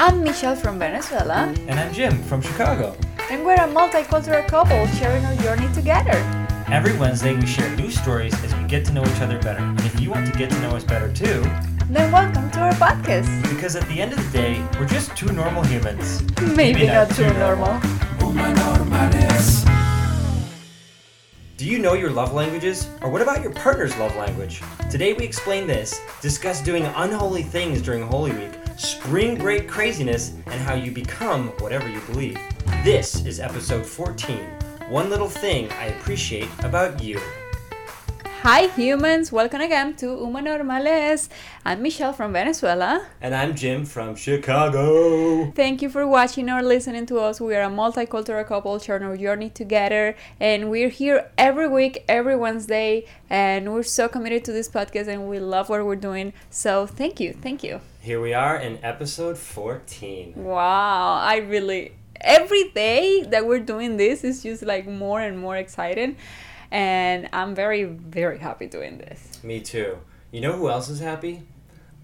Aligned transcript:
I'm 0.00 0.24
Michelle 0.24 0.56
from 0.56 0.78
Venezuela, 0.78 1.54
And 1.68 1.78
I'm 1.78 1.92
Jim 1.92 2.22
from 2.22 2.40
Chicago. 2.40 2.96
and 3.30 3.44
we're 3.44 3.52
a 3.54 3.68
multicultural 3.68 4.46
couple 4.48 4.86
sharing 4.98 5.22
our 5.26 5.36
journey 5.36 5.70
together. 5.74 6.16
Every 6.68 6.96
Wednesday, 6.96 7.34
we 7.36 7.44
share 7.46 7.68
new 7.76 7.90
stories 7.90 8.32
as 8.42 8.54
we 8.56 8.64
get 8.64 8.84
to 8.86 8.92
know 8.92 9.02
each 9.04 9.20
other 9.20 9.38
better. 9.40 9.58
And 9.62 9.80
if 9.80 10.00
you 10.00 10.10
want 10.10 10.26
to 10.32 10.38
get 10.38 10.48
to 10.50 10.58
know 10.62 10.70
us 10.70 10.84
better 10.84 11.12
too, 11.12 11.42
Then 11.90 12.10
welcome 12.12 12.50
to 12.52 12.60
our 12.60 12.72
podcast. 12.72 13.28
because 13.50 13.76
at 13.76 13.86
the 13.88 14.00
end 14.00 14.12
of 14.14 14.18
the 14.24 14.38
day, 14.38 14.64
we're 14.78 14.86
just 14.86 15.14
two 15.16 15.30
normal 15.32 15.64
humans. 15.64 16.22
Maybe, 16.56 16.86
not, 16.86 17.10
too 17.10 17.30
normal. 17.34 17.78
Do 21.58 21.66
you 21.66 21.78
know 21.78 21.92
your 21.92 22.08
love 22.10 22.32
languages? 22.32 22.88
Or 23.02 23.10
what 23.10 23.20
about 23.20 23.42
your 23.42 23.52
partner's 23.52 23.94
love 23.98 24.16
language? 24.16 24.62
Today, 24.90 25.12
we 25.12 25.24
explain 25.26 25.66
this, 25.66 26.00
discuss 26.22 26.62
doing 26.62 26.86
unholy 26.96 27.42
things 27.42 27.82
during 27.82 28.02
Holy 28.02 28.32
Week, 28.32 28.52
spring 28.80 29.36
break 29.36 29.68
craziness, 29.68 30.32
and 30.46 30.60
how 30.60 30.74
you 30.74 30.90
become 30.90 31.48
whatever 31.58 31.88
you 31.88 32.00
believe. 32.00 32.38
This 32.82 33.26
is 33.26 33.38
episode 33.38 33.84
14 33.84 34.38
One 34.88 35.10
Little 35.10 35.28
Thing 35.28 35.70
I 35.72 35.86
Appreciate 35.86 36.48
About 36.60 37.02
You. 37.02 37.20
Hi 38.42 38.68
humans, 38.68 39.30
welcome 39.30 39.60
again 39.60 39.94
to 39.96 40.06
Uma 40.06 40.40
Normales. 40.40 41.28
I'm 41.62 41.82
Michelle 41.82 42.14
from 42.14 42.32
Venezuela. 42.32 43.06
And 43.20 43.34
I'm 43.34 43.54
Jim 43.54 43.84
from 43.84 44.16
Chicago. 44.16 45.50
Thank 45.50 45.82
you 45.82 45.90
for 45.90 46.06
watching 46.06 46.48
or 46.48 46.62
listening 46.62 47.04
to 47.06 47.18
us. 47.18 47.38
We 47.38 47.54
are 47.54 47.64
a 47.64 47.68
multicultural 47.68 48.46
couple 48.46 48.78
sharing 48.78 49.02
our 49.02 49.18
journey 49.18 49.50
together, 49.50 50.16
and 50.40 50.70
we're 50.70 50.88
here 50.88 51.30
every 51.36 51.68
week, 51.68 52.02
every 52.08 52.34
Wednesday, 52.34 53.04
and 53.28 53.74
we're 53.74 53.82
so 53.82 54.08
committed 54.08 54.42
to 54.46 54.52
this 54.52 54.70
podcast, 54.70 55.08
and 55.08 55.28
we 55.28 55.38
love 55.38 55.68
what 55.68 55.84
we're 55.84 55.94
doing. 55.94 56.32
So 56.48 56.86
thank 56.86 57.20
you, 57.20 57.34
thank 57.34 57.62
you. 57.62 57.82
Here 58.00 58.22
we 58.22 58.32
are 58.32 58.56
in 58.56 58.82
episode 58.82 59.36
14. 59.36 60.32
Wow, 60.36 61.18
I 61.20 61.36
really 61.36 61.92
every 62.22 62.70
day 62.70 63.22
that 63.22 63.46
we're 63.46 63.60
doing 63.60 63.96
this 63.96 64.24
is 64.24 64.42
just 64.42 64.62
like 64.62 64.86
more 64.86 65.20
and 65.20 65.38
more 65.38 65.56
exciting, 65.56 66.16
and 66.70 67.28
I'm 67.32 67.54
very 67.54 67.84
very 67.84 68.38
happy 68.38 68.66
doing 68.66 68.98
this. 68.98 69.42
Me 69.42 69.60
too. 69.60 69.98
You 70.30 70.40
know 70.40 70.52
who 70.52 70.68
else 70.68 70.88
is 70.88 71.00
happy? 71.00 71.42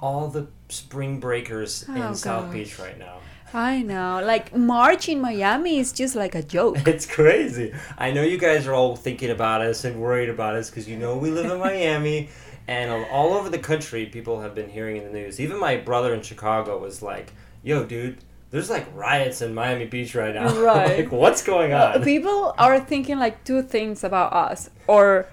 All 0.00 0.28
the 0.28 0.46
spring 0.68 1.20
breakers 1.20 1.84
Oh, 1.88 1.94
in 2.08 2.14
South. 2.14 2.52
Beach 2.52 2.78
right 2.78 2.98
now. 2.98 3.18
I 3.54 3.80
know, 3.82 4.20
like 4.24 4.54
March 4.56 5.08
in 5.08 5.20
Miami 5.20 5.78
is 5.78 5.92
just 5.92 6.16
like 6.16 6.34
a 6.34 6.42
joke. 6.42 6.76
It's 6.86 7.06
crazy. 7.06 7.72
I 7.96 8.10
know 8.10 8.22
you 8.22 8.38
guys 8.38 8.66
are 8.66 8.74
all 8.74 8.96
thinking 8.96 9.30
about 9.30 9.60
us 9.62 9.84
and 9.84 10.00
worried 10.00 10.28
about 10.28 10.56
us 10.56 10.68
because 10.68 10.88
you 10.88 10.96
know 10.96 11.16
we 11.16 11.30
live 11.30 11.50
in 11.50 11.58
Miami. 11.58 12.28
And 12.68 12.90
all 13.12 13.34
over 13.34 13.48
the 13.48 13.60
country, 13.60 14.06
people 14.06 14.40
have 14.40 14.52
been 14.52 14.68
hearing 14.68 14.96
in 14.96 15.04
the 15.04 15.12
news. 15.12 15.38
Even 15.38 15.60
my 15.60 15.76
brother 15.76 16.12
in 16.12 16.20
Chicago 16.22 16.76
was 16.78 17.00
like, 17.00 17.32
yo, 17.62 17.84
dude, 17.84 18.18
there's 18.50 18.70
like 18.70 18.86
riots 18.94 19.42
in 19.42 19.54
Miami 19.54 19.86
Beach 19.86 20.14
right 20.14 20.34
now. 20.34 20.52
Right. 20.62 21.04
like, 21.04 21.12
what's 21.12 21.42
going 21.42 21.72
on? 21.72 22.02
People 22.02 22.54
are 22.58 22.80
thinking 22.80 23.18
like 23.18 23.44
two 23.44 23.62
things 23.62 24.04
about 24.04 24.32
us, 24.32 24.70
or 24.86 25.28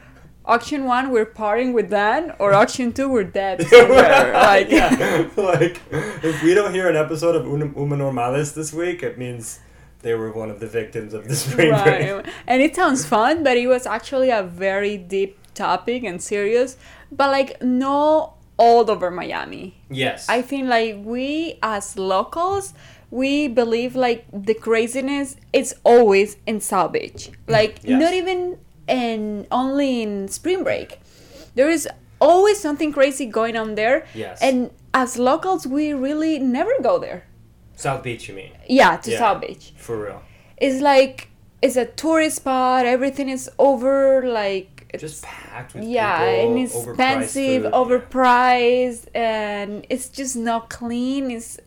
auction 0.46 0.86
one 0.86 1.12
we're 1.12 1.26
partying 1.26 1.74
with 1.74 1.90
Dan, 1.90 2.34
or 2.40 2.54
auction 2.54 2.92
two 2.92 3.10
we're 3.10 3.24
dead 3.24 3.66
somewhere. 3.68 4.34
like 4.52 4.70
yeah. 4.70 5.28
like, 5.38 5.82
if 5.92 6.44
we 6.44 6.54
don't 6.54 6.74
hear 6.74 6.90
an 6.90 6.96
episode 6.96 7.36
of 7.36 7.46
Uma 7.46 7.98
Normales 7.98 8.54
this 8.54 8.74
week, 8.74 9.04
it 9.04 9.18
means 9.18 9.60
they 10.02 10.14
were 10.14 10.32
one 10.32 10.50
of 10.50 10.60
the 10.60 10.68
victims 10.68 11.14
of 11.14 11.28
the 11.28 11.36
spring 11.36 11.70
break. 11.70 12.12
right. 12.12 12.26
And 12.46 12.62
it 12.62 12.76
sounds 12.76 13.06
fun, 13.06 13.44
but 13.44 13.56
it 13.58 13.68
was 13.68 13.86
actually 13.86 14.30
a 14.32 14.44
very 14.44 14.98
deep 14.98 15.38
topic 15.54 16.04
and 16.04 16.22
serious, 16.22 16.78
but 17.12 17.32
like 17.32 17.62
no 17.62 18.34
all 18.58 18.90
over 18.90 19.10
Miami. 19.10 19.76
Yes. 19.90 20.28
I 20.30 20.42
think 20.42 20.68
like 20.68 20.98
we 21.04 21.58
as 21.64 21.98
locals, 21.98 22.74
we 23.22 23.48
believe 23.62 23.92
like 24.08 24.22
the 24.50 24.56
craziness 24.68 25.36
is 25.62 25.70
always 25.84 26.30
in 26.50 26.58
South 26.72 26.92
Beach. 26.98 27.22
Like 27.48 27.74
Yes. 27.84 28.00
not 28.02 28.14
even 28.22 28.40
in 28.88 29.46
only 29.52 30.02
in 30.06 30.28
spring 30.28 30.64
break. 30.64 30.90
There 31.56 31.70
is 31.70 31.88
always 32.20 32.58
something 32.60 32.92
crazy 32.92 33.26
going 33.40 33.56
on 33.64 33.76
there. 33.76 33.98
Yes. 34.16 34.42
And 34.42 34.72
as 34.94 35.18
locals 35.32 35.62
we 35.68 35.94
really 36.08 36.40
never 36.40 36.74
go 36.82 36.98
there. 37.06 37.20
South 37.76 38.02
Beach, 38.04 38.28
you 38.30 38.36
mean? 38.42 38.52
Yeah, 38.80 38.98
to 39.04 39.12
Yeah. 39.12 39.20
South 39.24 39.42
Beach. 39.46 39.74
For 39.78 39.96
real. 40.06 40.22
It's 40.58 40.82
like 40.82 41.18
it's 41.62 41.78
a 41.78 41.86
tourist 41.86 42.38
spot, 42.38 42.86
everything 42.96 43.30
is 43.30 43.44
over 43.60 44.24
like 44.26 44.70
it's 44.94 45.02
Just 45.02 45.24
packed 45.24 45.72
with 45.76 45.84
yeah 45.98 46.20
people. 46.20 46.58
and 46.58 46.68
overpriced 46.70 46.90
expensive 46.90 47.62
food. 47.64 47.74
overpriced 47.82 49.06
and 49.16 49.86
it's 49.90 50.08
just 50.20 50.36
not 50.50 50.70
clean 50.70 51.32
it's 51.38 51.58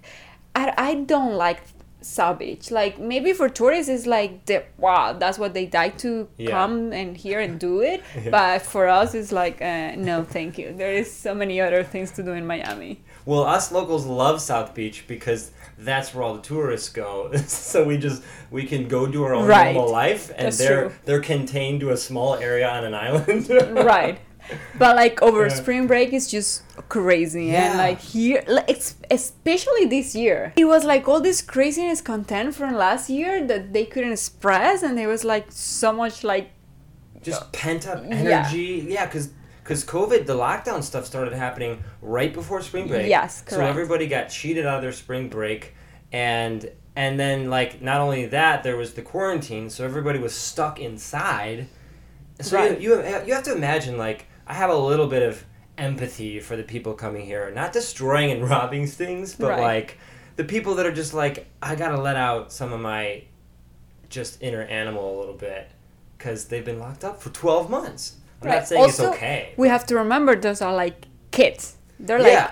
I, 0.61 0.75
I 0.89 0.91
don't 1.13 1.35
like 1.47 1.61
South 2.01 2.39
Beach 2.39 2.71
like 2.71 2.95
maybe 3.13 3.33
for 3.33 3.49
tourists 3.49 3.89
it's 3.95 4.07
like 4.07 4.33
the, 4.47 4.63
wow 4.79 5.13
that's 5.23 5.39
what 5.43 5.53
they 5.55 5.67
die 5.67 5.89
to 6.05 6.29
Yeah. 6.39 6.51
come 6.51 6.93
and 6.93 7.17
here 7.25 7.41
and 7.47 7.59
do 7.59 7.81
it 7.81 7.99
Yeah. 8.25 8.31
but 8.31 8.63
for 8.63 8.85
us 9.01 9.09
it's 9.15 9.33
like 9.33 9.57
uh, 9.61 9.97
no 10.11 10.17
thank 10.37 10.57
you 10.61 10.73
there 10.83 10.93
is 10.93 11.09
so 11.25 11.35
many 11.35 11.61
other 11.67 11.83
things 11.93 12.09
to 12.13 12.23
do 12.23 12.33
in 12.41 12.47
Miami 12.47 12.93
Well, 13.31 13.43
us 13.57 13.73
locals 13.73 14.07
love 14.07 14.41
South 14.41 14.71
Beach 14.79 14.99
because 15.09 15.51
that's 15.79 16.15
where 16.15 16.23
all 16.25 16.35
the 16.41 16.43
tourists 16.43 16.89
go. 17.05 17.11
so 17.71 17.77
we 17.91 17.99
just 17.99 18.23
we 18.57 18.63
can 18.71 18.83
go 18.97 19.01
do 19.17 19.25
our 19.27 19.35
own 19.35 19.47
Right. 19.49 19.75
normal 19.75 19.91
life, 20.03 20.31
and 20.37 20.47
That's 20.47 20.59
they're 20.59 20.83
true. 20.83 20.93
they're 21.07 21.27
contained 21.35 21.81
to 21.81 21.89
a 21.91 21.97
small 21.97 22.31
area 22.51 22.69
on 22.77 22.83
an 22.85 22.95
island. 22.95 23.41
right 23.95 24.17
but 24.79 24.97
like 24.97 25.21
over 25.23 25.43
Yeah. 25.47 25.55
spring 25.55 25.87
break 25.87 26.13
it's 26.13 26.31
just 26.31 26.63
crazy 26.89 27.51
and 27.57 27.79
like 27.79 28.01
here 28.01 28.43
like 28.47 28.69
ex- 28.71 28.97
especially 29.11 29.85
this 29.87 30.15
year 30.15 30.53
it 30.57 30.67
was 30.67 30.85
like 30.85 31.09
all 31.09 31.21
this 31.21 31.41
craziness 31.43 32.01
content 32.01 32.55
from 32.55 32.75
last 32.75 33.09
year 33.11 33.45
that 33.47 33.73
they 33.73 33.85
couldn't 33.85 34.13
express 34.13 34.83
and 34.83 34.97
there 34.97 35.09
was 35.09 35.25
like 35.25 35.47
so 35.51 35.93
much 35.93 36.23
like 36.25 36.51
just 37.23 37.43
uh, 37.43 37.47
pent 37.53 37.89
up 37.89 38.05
energy. 38.05 38.87
Yeah, 38.89 39.07
because. 39.07 39.31
Because 39.65 39.85
COVID, 39.85 40.27
the 40.27 40.35
lockdown 40.37 40.81
stuff 40.81 41.07
started 41.07 41.33
happening 41.33 41.83
right 42.01 42.33
before 42.33 42.63
spring 42.63 42.87
break. 42.87 43.09
Yes, 43.09 43.43
So 43.49 43.61
everybody 43.67 44.07
got 44.07 44.29
cheated 44.29 44.65
out 44.65 44.77
of 44.77 44.83
their 44.83 44.93
spring 44.93 45.29
break, 45.29 45.75
and 46.13 46.71
and 46.95 47.19
then 47.19 47.51
like 47.51 47.83
not 47.83 48.01
only 48.01 48.27
that, 48.27 48.63
there 48.63 48.77
was 48.77 48.95
the 48.95 49.03
quarantine, 49.03 49.69
so 49.69 49.85
everybody 49.85 50.21
was 50.21 50.33
stuck 50.35 50.79
inside. 50.79 51.67
So 52.41 52.57
Right. 52.57 52.81
you, 52.81 52.95
you 53.03 53.23
you 53.27 53.35
have 53.35 53.43
to 53.43 53.57
imagine 53.57 53.99
like 53.99 54.27
I 54.47 54.55
have 54.55 54.71
a 54.71 54.77
little 54.77 55.07
bit 55.07 55.23
of 55.23 55.45
empathy 55.79 56.41
for 56.41 56.57
the 56.57 56.63
people 56.63 56.95
coming 56.95 57.25
here, 57.27 57.51
not 57.55 57.73
destroying 57.73 58.31
and 58.31 58.49
robbing 58.49 58.87
things, 58.87 59.35
but 59.35 59.49
Right. 59.51 59.61
like 59.61 59.99
the 60.37 60.45
people 60.45 60.75
that 60.77 60.87
are 60.87 60.93
just 60.93 61.15
like 61.15 61.47
I 61.63 61.75
gotta 61.75 62.01
let 62.01 62.17
out 62.17 62.53
some 62.53 62.73
of 62.73 62.81
my 62.81 63.23
just 64.09 64.41
inner 64.43 64.63
animal 64.63 65.17
a 65.17 65.21
little 65.21 65.35
bit 65.35 65.69
because 66.17 66.47
they've 66.47 66.65
been 66.65 66.79
locked 66.79 67.05
up 67.05 67.21
for 67.23 67.31
twelve 67.31 67.69
months. 67.71 68.17
I'm 68.43 68.49
Right. 68.49 68.55
not 68.57 68.69
saying 68.69 68.83
Also, 68.83 69.09
it's 69.09 69.17
okay. 69.17 69.53
we 69.57 69.69
have 69.69 69.85
to 69.87 69.97
remember 69.97 70.37
those 70.37 70.61
are 70.63 70.75
like 70.75 71.07
kids 71.31 71.77
they're 71.99 72.21
yeah, 72.21 72.45
like 72.45 72.51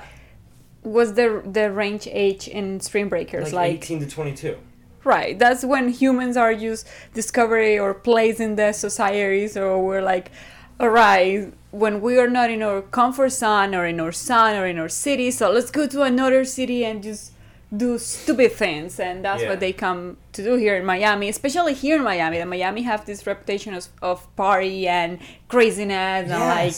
was 0.83 1.15
the 1.15 1.43
the 1.51 1.71
range 1.71 2.09
age 2.11 2.49
in 2.49 2.81
spring 2.81 3.09
breakers 3.09 3.53
like, 3.53 3.55
like, 3.55 3.73
eighteen 3.75 4.01
to 4.01 4.07
twenty-two. 4.07 4.57
right 5.05 5.39
that's 5.39 5.65
when 5.65 5.89
humans 5.89 6.37
are 6.37 6.55
just 6.55 6.87
discovery 7.15 7.79
or 7.79 7.95
place 7.95 8.41
in 8.41 8.57
the 8.57 8.73
societies, 8.73 9.57
or 9.57 9.83
we're 9.85 10.03
like 10.03 10.31
all 10.81 10.89
right 10.91 11.53
when 11.71 12.01
we 12.01 12.19
are 12.19 12.29
not 12.29 12.51
in 12.51 12.63
our 12.63 12.83
comfort 12.83 13.31
zone 13.31 13.75
or 13.75 13.85
in 13.87 13.99
our 14.01 14.13
zone 14.13 14.55
or 14.57 14.67
in 14.67 14.79
our 14.79 14.89
city. 14.89 15.31
So 15.31 15.51
let's 15.51 15.71
go 15.71 15.87
to 15.89 16.03
another 16.03 16.45
city 16.45 16.85
and 16.85 17.03
just 17.03 17.33
do 17.77 17.99
stupid 17.99 18.53
things. 18.53 19.01
And 19.01 19.25
that's 19.25 19.43
Yeah. 19.43 19.49
what 19.51 19.61
they 19.61 19.73
come 19.73 20.17
to 20.33 20.43
do 20.45 20.55
here 20.55 20.77
in 20.77 20.85
miami 20.85 21.29
especially 21.29 21.75
here 21.75 21.97
in 21.97 22.05
miami. 22.05 22.39
The 22.39 22.47
miami 22.47 22.83
have 22.83 23.05
this 23.07 23.27
reputation 23.27 23.75
of, 23.75 23.89
of 24.03 24.35
party 24.37 24.87
and 24.87 25.19
craziness 25.49 26.31
and 26.31 26.41
like 26.57 26.75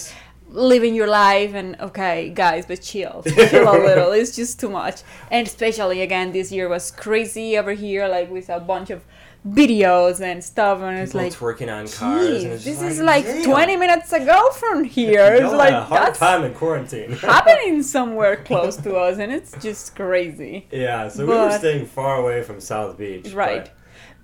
living 0.48 0.94
your 0.94 1.08
life. 1.08 1.52
And 1.54 1.78
okay 1.80 2.30
guys 2.30 2.64
but 2.64 2.80
chill. 2.80 3.22
Chill 3.50 3.68
a 3.68 3.76
little. 3.88 4.12
It's 4.12 4.34
just 4.34 4.58
too 4.60 4.70
much. 4.70 5.02
And 5.31 5.46
especially 5.46 6.00
again 6.00 6.32
this 6.32 6.50
year 6.52 6.69
was 6.70 6.90
crazy 6.90 7.58
over 7.58 7.72
here 7.72 8.08
like 8.08 8.31
with 8.31 8.49
a 8.49 8.60
bunch 8.60 8.88
of 8.90 9.04
videos 9.46 10.20
and 10.20 10.43
stuff 10.43 10.81
and 10.81 10.98
it's 10.98 11.12
People 11.12 11.25
like 11.26 11.32
twerking 11.32 11.72
on 11.72 11.87
cars. 11.88 12.43
this 12.43 12.64
just 12.64 12.82
is 12.82 13.00
like 13.00 13.25
damn. 13.25 13.44
20 13.44 13.76
minutes 13.76 14.12
ago 14.12 14.50
from 14.50 14.82
here 14.98 15.34
it's 15.34 15.52
like 15.52 15.72
a 15.72 15.82
hard 15.84 16.02
that's 16.08 16.19
time 16.19 16.43
in 16.44 16.52
quarantine. 16.54 17.12
happening 17.34 17.82
somewhere 17.82 18.37
close 18.37 18.76
to 18.76 18.96
us 18.96 19.19
and 19.19 19.32
it's 19.32 19.52
just 19.62 19.94
crazy 19.94 20.66
yeah, 20.72 21.08
so 21.08 21.25
we 21.26 21.32
were 21.32 21.50
staying 21.58 21.87
far 21.87 22.16
away 22.19 22.43
from 22.43 22.60
South 22.60 22.98
Beach. 22.98 23.32
right 23.32 23.64
but- 23.66 23.72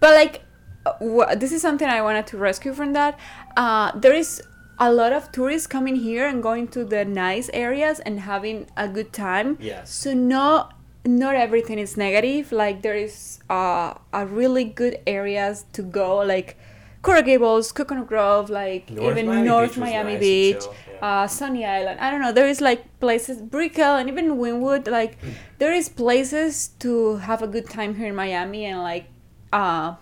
but 0.01 0.15
like 0.15 0.43
uh, 0.85 1.35
this 1.37 1.53
is 1.53 1.63
something 1.63 1.89
i 1.89 2.03
wanted 2.03 2.27
to 2.27 2.37
rescue 2.37 2.73
from 2.75 2.93
that 2.93 3.17
uh, 3.57 3.93
there 3.97 4.13
is 4.15 4.43
a 4.81 4.93
lot 4.93 5.13
of 5.13 5.31
tourists 5.31 5.69
coming 5.69 5.95
here 5.95 6.27
and 6.27 6.43
going 6.43 6.67
to 6.67 6.85
the 6.85 7.05
nice 7.05 7.49
areas 7.53 8.01
and 8.01 8.19
having 8.21 8.67
a 8.77 8.89
good 8.89 9.13
time 9.13 9.57
Yes. 9.61 9.95
so 9.95 10.13
not 10.13 10.75
not 11.05 11.35
everything 11.35 11.79
is 11.79 11.97
negative 11.97 12.53
like 12.53 12.83
there 12.83 12.95
is 12.95 13.41
uh, 13.51 13.95
a 14.13 14.27
really 14.27 14.65
good 14.65 14.99
areas 15.07 15.65
to 15.73 15.83
go 15.83 16.19
like 16.19 16.57
Coral 17.03 17.23
Gables, 17.23 17.73
Coconut 17.73 18.07
Grove, 18.07 18.49
like 18.49 18.89
North 18.89 19.11
even 19.11 19.27
Miami 19.27 19.49
North 19.49 19.71
Beach 19.71 19.79
Miami 19.79 20.13
nice 20.13 20.21
Beach. 20.21 20.65
yeah. 20.89 21.23
uh, 21.23 21.27
Sunny 21.27 21.67
Island. 21.67 21.99
I 21.99 22.13
don't 22.13 22.21
know. 22.21 22.31
There 22.31 22.47
is 22.47 22.61
like 22.61 23.01
places, 23.01 23.43
Brickell 23.43 23.97
and 23.97 24.09
even 24.09 24.37
Wynwood. 24.37 24.89
Like 24.89 25.19
there 25.59 25.73
is 25.73 25.89
places 25.89 26.69
to 26.79 27.17
have 27.17 27.43
a 27.43 27.49
good 27.49 27.69
time 27.69 27.97
here 27.97 28.07
in 28.07 28.15
Miami, 28.15 28.67
and 28.67 28.83
like 28.83 29.07
uh, 29.53 29.97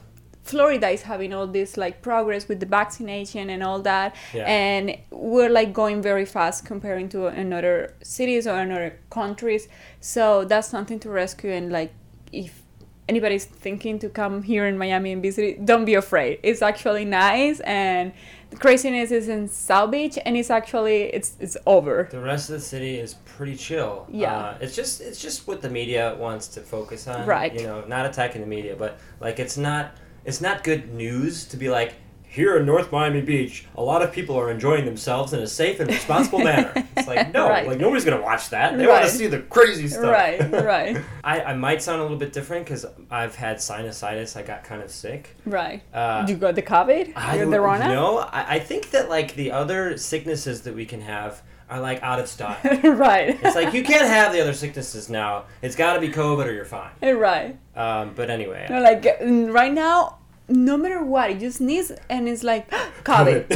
Florida 0.50 0.88
is 0.90 1.02
having 1.02 1.32
all 1.32 1.46
this 1.46 1.76
like 1.76 2.02
progress 2.02 2.48
with 2.48 2.60
the 2.60 2.66
vaccination 2.66 3.50
and 3.50 3.62
all 3.62 3.80
that, 3.82 4.14
Yeah. 4.34 4.44
and 4.44 4.96
we're 5.10 5.48
like 5.60 5.72
going 5.72 6.02
very 6.02 6.24
fast 6.26 6.64
comparing 6.66 7.08
to 7.10 7.26
another 7.26 7.94
cities 8.02 8.46
or 8.46 8.56
another 8.58 8.98
countries. 9.10 9.68
So 10.00 10.44
that's 10.44 10.68
something 10.68 10.98
to 11.00 11.10
rescue 11.10 11.50
and 11.52 11.70
like 11.70 11.92
if 12.32 12.62
anybody's 13.08 13.44
thinking 13.44 13.98
to 13.98 14.08
come 14.08 14.42
here 14.42 14.66
in 14.66 14.78
Miami 14.78 15.10
and 15.12 15.20
visit 15.22 15.44
it, 15.44 15.66
don't 15.66 15.84
be 15.84 15.94
afraid. 15.94 16.38
It's 16.44 16.62
actually 16.62 17.04
nice 17.04 17.58
and 17.60 18.12
the 18.50 18.56
craziness 18.56 19.10
is 19.10 19.28
in 19.28 19.48
South 19.48 19.90
Beach 19.90 20.16
and 20.24 20.36
it's 20.36 20.50
actually 20.50 21.02
it's 21.18 21.36
it's 21.40 21.56
over. 21.66 22.08
The 22.10 22.20
rest 22.20 22.50
of 22.50 22.54
the 22.54 22.60
city 22.74 22.98
is 22.98 23.14
pretty 23.36 23.56
chill. 23.56 24.06
Yeah. 24.08 24.36
Uh, 24.36 24.58
it's 24.60 24.76
just 24.76 25.00
it's 25.00 25.20
just 25.20 25.46
what 25.48 25.60
the 25.60 25.70
media 25.70 26.16
wants 26.18 26.46
to 26.54 26.60
focus 26.60 27.08
on. 27.08 27.26
Right. 27.26 27.52
You 27.54 27.64
know, 27.68 27.84
not 27.86 28.06
attacking 28.06 28.40
the 28.42 28.46
media, 28.46 28.74
but 28.76 28.98
like 29.20 29.38
it's 29.40 29.56
not 29.56 29.84
it's 30.24 30.40
not 30.40 30.64
good 30.64 30.92
news 30.92 31.44
to 31.46 31.56
be 31.56 31.68
like 31.70 31.94
here 32.22 32.56
in 32.56 32.64
North 32.64 32.92
Miami 32.92 33.20
Beach, 33.22 33.66
a 33.74 33.82
lot 33.82 34.02
of 34.02 34.12
people 34.12 34.36
are 34.38 34.52
enjoying 34.52 34.84
themselves 34.84 35.32
in 35.32 35.40
a 35.40 35.48
safe 35.48 35.80
and 35.80 35.90
responsible 35.90 36.38
manner. 36.38 36.72
It's 36.96 37.08
like 37.08 37.32
no, 37.34 37.48
Right. 37.48 37.66
like 37.66 37.80
nobody's 37.80 38.04
gonna 38.04 38.22
watch 38.22 38.50
that. 38.50 38.78
They 38.78 38.86
want 38.86 39.04
to 39.04 39.10
see 39.10 39.26
the 39.26 39.40
crazy 39.40 39.88
stuff. 39.88 40.04
Right, 40.12 40.38
right, 40.52 40.96
I, 41.24 41.40
I 41.42 41.54
might 41.54 41.82
sound 41.82 41.98
a 41.98 42.02
little 42.04 42.16
bit 42.18 42.32
different 42.32 42.66
because 42.66 42.86
I've 43.10 43.34
had 43.34 43.56
sinusitis. 43.56 44.36
I 44.36 44.42
got 44.42 44.62
kind 44.62 44.80
of 44.80 44.92
sick. 44.92 45.34
right. 45.44 45.82
Uh, 45.92 46.24
you 46.28 46.36
got 46.36 46.54
the 46.54 46.62
COVID? 46.62 47.14
I 47.16 47.38
the 47.44 47.60
Rona? 47.60 47.88
know. 47.88 48.18
I, 48.18 48.54
I 48.54 48.58
think 48.60 48.90
that 48.92 49.08
like 49.08 49.34
the 49.34 49.50
other 49.50 49.96
sicknesses 49.96 50.62
that 50.62 50.74
we 50.76 50.86
can 50.86 51.00
have 51.00 51.42
are 51.70 51.80
like 51.80 52.02
out 52.02 52.18
of 52.18 52.28
stock. 52.28 52.58
right. 52.64 53.38
It's 53.42 53.54
like 53.56 53.72
you 53.72 53.82
can't 53.84 54.06
have 54.08 54.32
the 54.32 54.40
other 54.40 54.52
sicknesses 54.54 55.08
now. 55.08 55.44
It's 55.62 55.76
got 55.76 55.94
to 55.94 56.00
be 56.00 56.08
COVID 56.08 56.44
or 56.46 56.52
you're 56.52 56.64
fine. 56.64 56.90
right. 57.02 57.56
Um, 57.76 58.12
but 58.14 58.28
anyway, 58.30 58.66
No, 58.68 58.80
like 58.80 59.02
mm, 59.02 59.52
right 59.52 59.72
now, 59.72 60.18
no 60.48 60.76
matter 60.76 61.02
what, 61.02 61.32
you 61.32 61.38
just 61.40 61.58
sneeze 61.58 61.92
and 62.08 62.28
it's 62.28 62.42
like 62.42 62.68
COVID. 63.04 63.46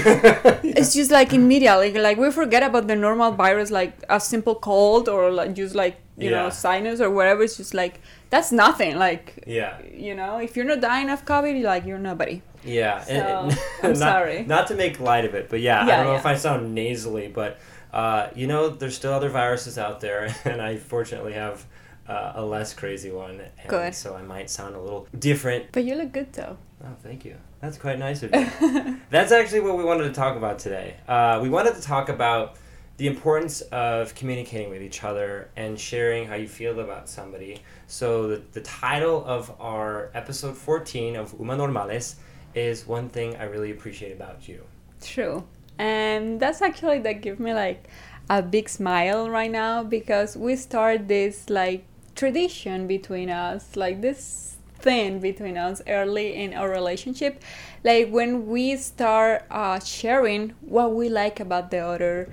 It's 0.79 0.95
just 0.95 1.11
like 1.11 1.33
immediately, 1.33 1.93
like 1.95 2.17
we 2.19 2.31
forget 2.31 2.63
about 2.63 2.87
the 2.87 2.97
normal 2.97 3.33
virus, 3.33 3.71
like 3.71 3.93
a 4.09 4.21
simple 4.21 4.55
cold 4.55 5.09
or 5.09 5.31
like 5.31 5.55
just 5.55 5.75
like 5.75 5.97
you 6.17 6.31
know 6.31 6.49
sinus 6.51 7.01
or 7.01 7.11
whatever. 7.11 7.43
It's 7.43 7.57
just 7.57 7.75
like 7.75 8.01
that's 8.31 8.53
nothing. 8.53 8.97
Like 8.97 9.43
yeah, 9.47 9.79
you 9.93 10.15
know, 10.15 10.39
if 10.39 10.55
you're 10.57 10.65
not 10.65 10.81
dying 10.81 11.11
of 11.11 11.25
COVID, 11.25 11.53
you're 11.59 11.69
like 11.69 11.85
you're 11.85 11.99
nobody. 11.99 12.43
yeah. 12.65 13.05
and- 13.09 13.53
So, 13.53 13.59
I'm 13.83 13.89
not, 13.91 13.99
sorry. 13.99 14.45
Not 14.47 14.69
to 14.69 14.75
make 14.75 15.01
light 15.01 15.25
of 15.25 15.35
it, 15.35 15.49
but 15.51 15.61
yeah, 15.61 15.83
I 15.83 15.87
don't 15.87 16.05
know 16.07 16.13
yeah. 16.13 16.19
if 16.19 16.27
I 16.27 16.37
sound 16.37 16.75
nasally, 16.75 17.29
but 17.29 17.59
uh, 17.95 18.31
you 18.35 18.47
know, 18.47 18.69
there's 18.69 18.97
still 18.97 19.13
other 19.13 19.31
viruses 19.31 19.79
out 19.79 20.01
there, 20.01 20.35
and 20.45 20.61
I 20.61 20.77
fortunately 20.77 21.35
have. 21.35 21.65
Uh, 22.07 22.33
a 22.35 22.45
less 22.45 22.75
crazy 22.75 23.11
one, 23.11 23.41
and 23.41 23.67
Good. 23.67 23.95
so 23.95 24.15
I 24.15 24.21
might 24.21 24.51
sound 24.51 24.77
a 24.77 24.79
little 24.79 25.09
different. 25.19 25.73
But 25.73 25.85
you 25.85 25.95
look 25.95 26.13
good 26.13 26.35
though. 26.35 26.59
Oh, 26.85 26.95
thank 27.03 27.25
you. 27.25 27.37
That's 27.63 27.79
quite 27.79 27.99
nice 27.99 28.23
of 28.23 28.31
you. 28.35 29.01
That's 29.11 29.33
actually 29.33 29.61
what 29.61 29.79
we 29.79 29.85
wanted 29.85 30.05
to 30.05 30.13
talk 30.13 30.37
about 30.37 30.59
today. 30.59 30.97
Uh, 31.09 31.41
we 31.43 31.49
wanted 31.49 31.77
to 31.77 31.81
talk 31.81 32.11
about 32.11 32.57
the 32.99 33.07
importance 33.07 33.63
of 33.73 34.15
communicating 34.15 34.69
with 34.69 34.83
each 34.83 35.03
other 35.03 35.49
and 35.57 35.81
sharing 35.81 36.27
how 36.27 36.35
you 36.35 36.47
feel 36.47 36.79
about 36.79 37.09
somebody. 37.09 37.63
So, 37.87 38.29
the, 38.29 38.43
the 38.53 38.61
title 38.61 39.25
of 39.25 39.51
our 39.59 40.11
episode 40.13 40.59
14 40.59 41.17
of 41.17 41.35
Uma 41.41 41.57
Normales 41.57 42.17
is 42.55 42.87
One 42.87 43.09
Thing 43.09 43.35
I 43.37 43.45
Really 43.45 43.71
Appreciate 43.71 44.13
About 44.13 44.47
You. 44.47 44.63
True. 45.01 45.45
And 45.79 46.41
that's 46.41 46.63
actually 46.63 47.01
that 47.01 47.21
give 47.21 47.41
me 47.41 47.53
like 47.53 47.89
a 48.31 48.43
big 48.43 48.69
smile 48.69 49.29
right 49.29 49.51
now 49.51 49.83
because 49.83 50.37
we 50.37 50.57
start 50.57 51.09
this 51.09 51.51
like 51.51 51.85
tradition 52.15 52.87
between 52.87 53.29
us, 53.31 53.77
like 53.77 54.01
this 54.01 54.57
thing 54.79 55.19
between 55.19 55.57
us 55.57 55.83
early 55.89 56.35
in 56.35 56.55
our 56.55 56.71
relationship. 56.71 57.43
Like 57.83 58.11
when 58.11 58.47
we 58.47 58.77
start 58.77 59.45
uh, 59.51 59.81
sharing 59.81 60.51
what 60.61 60.95
we 60.95 61.09
like 61.09 61.41
about 61.41 61.71
the 61.71 61.79
other 61.79 62.33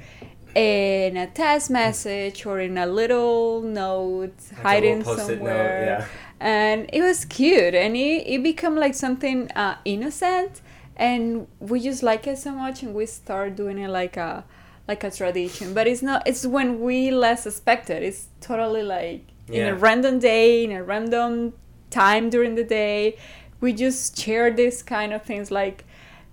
in 0.56 1.16
a 1.18 1.28
text 1.28 1.70
message 1.70 2.46
or 2.46 2.60
in 2.60 2.78
a 2.78 2.86
little 2.86 3.62
note 3.62 4.34
Like 4.52 4.62
hiding 4.62 5.02
post-it 5.02 5.24
note, 5.24 5.38
somewhere 5.38 5.86
yeah. 5.86 6.08
and 6.42 6.90
it 6.92 7.02
was 7.02 7.24
cute 7.24 7.74
and 7.74 7.96
it, 7.96 8.28
it 8.28 8.44
became 8.44 8.76
like 8.76 8.94
something 8.94 9.50
uh, 9.52 9.78
innocent 9.86 10.62
and 10.96 11.48
we 11.60 11.80
just 11.80 12.04
like 12.04 12.28
it 12.28 12.38
so 12.38 12.52
much 12.52 12.84
and 12.84 12.94
we 12.94 13.06
start 13.06 13.56
doing 13.56 13.78
it 13.78 13.90
like 13.90 14.18
a 14.18 14.44
like 14.88 15.04
a 15.04 15.12
tradition. 15.12 15.74
But 15.74 15.88
it's 15.88 16.02
not 16.02 16.28
it's 16.28 16.46
when 16.46 16.82
we 16.82 17.12
less 17.12 17.46
expect 17.46 17.90
it. 17.90 18.04
It's 18.04 18.28
totally 18.40 18.84
like 18.84 19.24
in 19.48 19.68
a 19.68 19.76
random 19.76 20.20
day 20.20 20.64
in 20.64 20.72
a 20.72 20.84
random 20.84 21.54
time 21.90 22.30
during 22.30 22.56
the 22.56 22.64
day 22.64 23.18
we 23.60 23.74
just 23.74 24.18
share 24.18 24.52
this 24.52 24.82
kind 24.82 25.14
of 25.14 25.24
things. 25.24 25.52
Like 25.52 25.86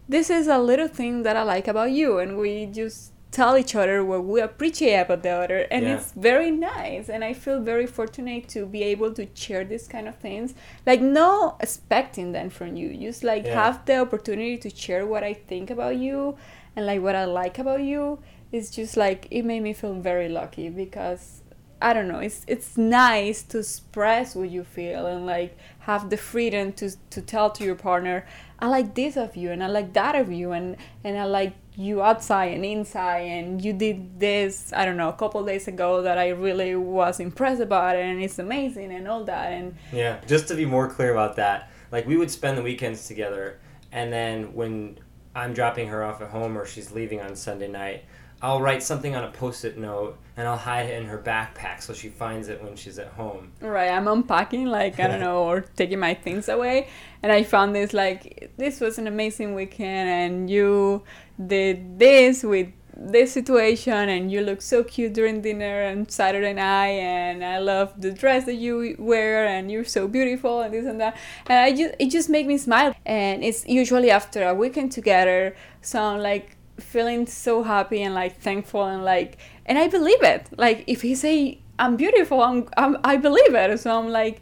this 0.09 0.31
is 0.31 0.49
a 0.49 0.59
little 0.59 0.89
thing 0.89 1.23
that 1.23 1.37
i 1.37 1.43
like 1.43 1.69
about 1.69 1.91
you. 1.91 2.19
And 2.19 2.39
we 2.39 2.67
just 2.67 3.13
tell 3.31 3.57
each 3.59 3.75
other 3.75 4.03
what 4.05 4.25
we 4.25 4.41
appreciate 4.41 5.01
about 5.01 5.23
the 5.23 5.29
other 5.31 5.59
and 5.71 5.85
Yeah. 5.85 5.97
it's 5.97 6.13
very 6.13 6.51
nice 6.51 7.09
and 7.11 7.23
i 7.23 7.33
feel 7.35 7.61
very 7.61 7.87
fortunate 7.87 8.49
to 8.49 8.65
be 8.67 8.83
able 8.83 9.13
to 9.15 9.29
share 9.35 9.65
these 9.65 9.87
kind 9.87 10.09
of 10.09 10.17
things 10.17 10.55
like 10.87 11.01
no 11.03 11.57
expecting 11.61 12.33
them 12.33 12.49
from 12.51 12.75
you 12.77 12.97
just 12.97 13.23
like 13.23 13.45
Yeah. 13.45 13.63
have 13.63 13.85
the 13.85 13.99
opportunity 13.99 14.57
to 14.59 14.71
share 14.71 15.07
what 15.07 15.23
i 15.25 15.35
think 15.35 15.71
about 15.71 15.97
you 15.97 16.37
and 16.75 16.87
like 16.87 17.03
what 17.03 17.15
i 17.15 17.27
like 17.27 17.59
about 17.59 17.83
you 17.83 18.19
it's 18.51 18.71
just 18.71 18.97
like 18.97 19.29
it 19.31 19.43
made 19.45 19.61
me 19.61 19.75
feel 19.75 19.95
very 19.95 20.29
lucky 20.31 20.71
because 20.71 21.43
i 21.83 21.93
don't 21.93 22.09
know 22.09 22.21
it's 22.21 22.45
it's 22.49 22.79
nice 22.79 23.43
to 23.43 23.59
express 23.59 24.35
what 24.35 24.49
you 24.51 24.65
feel 24.65 25.07
and 25.07 25.27
like 25.27 25.57
have 25.81 26.09
the 26.09 26.17
freedom 26.17 26.73
to 26.73 26.91
to 27.11 27.21
tell 27.21 27.51
to 27.51 27.63
your 27.63 27.75
partner 27.75 28.25
i 28.59 28.67
like 28.67 28.95
this 28.95 29.17
of 29.19 29.37
you 29.37 29.51
and 29.51 29.63
i 29.63 29.67
like 29.67 29.93
that 29.93 30.15
of 30.15 30.33
you 30.33 30.53
and 30.53 30.77
and 31.05 31.19
i 31.19 31.25
like 31.25 31.53
you 31.79 32.03
outside 32.03 32.53
and 32.53 32.65
inside 32.65 33.21
and 33.21 33.65
you 33.65 33.73
did 33.73 34.19
this 34.19 34.73
i 34.73 34.85
don't 34.85 34.97
know 34.97 35.09
a 35.09 35.13
couple 35.13 35.45
days 35.45 35.69
ago 35.69 36.03
that 36.03 36.19
i 36.19 36.29
really 36.31 36.75
was 36.75 37.21
impressed 37.21 37.61
about 37.61 37.95
it 37.95 38.05
and 38.05 38.21
it's 38.21 38.41
amazing 38.41 38.93
and 38.93 39.07
all 39.07 39.23
that 39.23 39.53
and 39.53 39.77
Yeah, 39.93 40.19
just 40.27 40.49
to 40.49 40.55
be 40.57 40.65
more 40.67 40.89
clear 40.91 41.13
about 41.13 41.37
that, 41.37 41.71
like 41.93 42.05
we 42.05 42.17
would 42.17 42.33
spend 42.33 42.59
the 42.59 42.63
weekends 42.63 43.07
together, 43.07 43.61
and 43.93 44.13
then 44.13 44.55
when 44.55 44.99
I'm 45.37 45.55
dropping 45.55 45.87
her 45.89 46.03
off 46.03 46.21
at 46.21 46.31
home 46.31 46.59
or 46.59 46.67
she's 46.67 46.91
leaving 46.91 47.21
on 47.21 47.37
Sunday 47.37 47.69
night, 47.69 48.05
I'll 48.41 48.61
write 48.61 48.83
something 48.83 49.17
on 49.17 49.25
a 49.25 49.31
post-it 49.31 49.79
note 49.79 50.17
and 50.37 50.47
I'll 50.47 50.57
hide 50.57 50.87
it 50.87 51.01
in 51.01 51.07
her 51.07 51.19
backpack 51.19 51.83
so 51.83 51.93
she 51.93 52.09
finds 52.09 52.49
it 52.49 52.63
when 52.63 52.77
she's 52.77 52.99
at 53.01 53.09
home. 53.09 53.51
Right, 53.61 53.91
I'm 53.91 54.07
unpacking, 54.07 54.67
like, 54.67 55.01
I 55.01 55.09
don't 55.09 55.21
know, 55.29 55.43
or 55.43 55.63
taking 55.63 55.99
my 55.99 56.15
things 56.15 56.49
away. 56.49 56.89
And 57.23 57.33
I 57.33 57.43
found 57.43 57.75
this, 57.75 57.93
like, 57.93 58.53
this 58.57 58.81
was 58.81 58.99
an 58.99 59.09
amazing 59.09 59.57
weekend, 59.57 60.09
and 60.09 60.49
you 60.49 61.03
did 61.45 61.99
this 61.99 62.45
with 62.45 62.69
this 62.97 63.33
situation, 63.33 64.09
and 64.09 64.31
you 64.31 64.43
look 64.43 64.63
so 64.63 64.85
cute 64.85 65.15
during 65.15 65.41
dinner 65.41 65.83
and 65.83 66.09
Saturday 66.09 66.53
night, 66.53 66.99
and 67.01 67.45
I 67.45 67.59
love 67.59 68.01
the 68.01 68.13
dress 68.13 68.45
that 68.45 68.55
you 68.55 68.95
wear, 69.01 69.47
and 69.47 69.73
you're 69.73 69.85
so 69.85 70.07
beautiful, 70.07 70.61
and 70.61 70.73
this 70.73 70.87
and 70.87 71.01
that. 71.01 71.17
And 71.49 71.59
I 71.59 71.73
just, 71.73 71.95
it 71.99 72.11
just 72.11 72.29
made 72.29 72.47
me 72.47 72.59
smile. 72.59 72.95
And 73.05 73.43
it's 73.43 73.67
usually 73.67 74.13
after 74.13 74.47
a 74.47 74.55
weekend 74.55 74.93
together, 74.93 75.57
so 75.83 76.01
I'm 76.01 76.21
like, 76.21 76.58
feeling 76.81 77.27
so 77.27 77.63
happy 77.63 78.03
and 78.03 78.15
like 78.15 78.41
thankful 78.41 78.85
and 78.85 79.05
like 79.05 79.39
and 79.67 79.79
I 79.79 79.89
believe 79.89 80.23
it. 80.23 80.49
Like 80.57 80.85
if 80.87 81.03
he 81.03 81.15
say 81.15 81.61
I'm 81.79 81.97
beautiful, 81.97 82.43
I'm, 82.43 82.69
I'm 82.77 82.97
I 83.05 83.17
believe 83.17 83.55
it. 83.55 83.81
So 83.81 83.99
I'm 83.99 84.09
like 84.11 84.41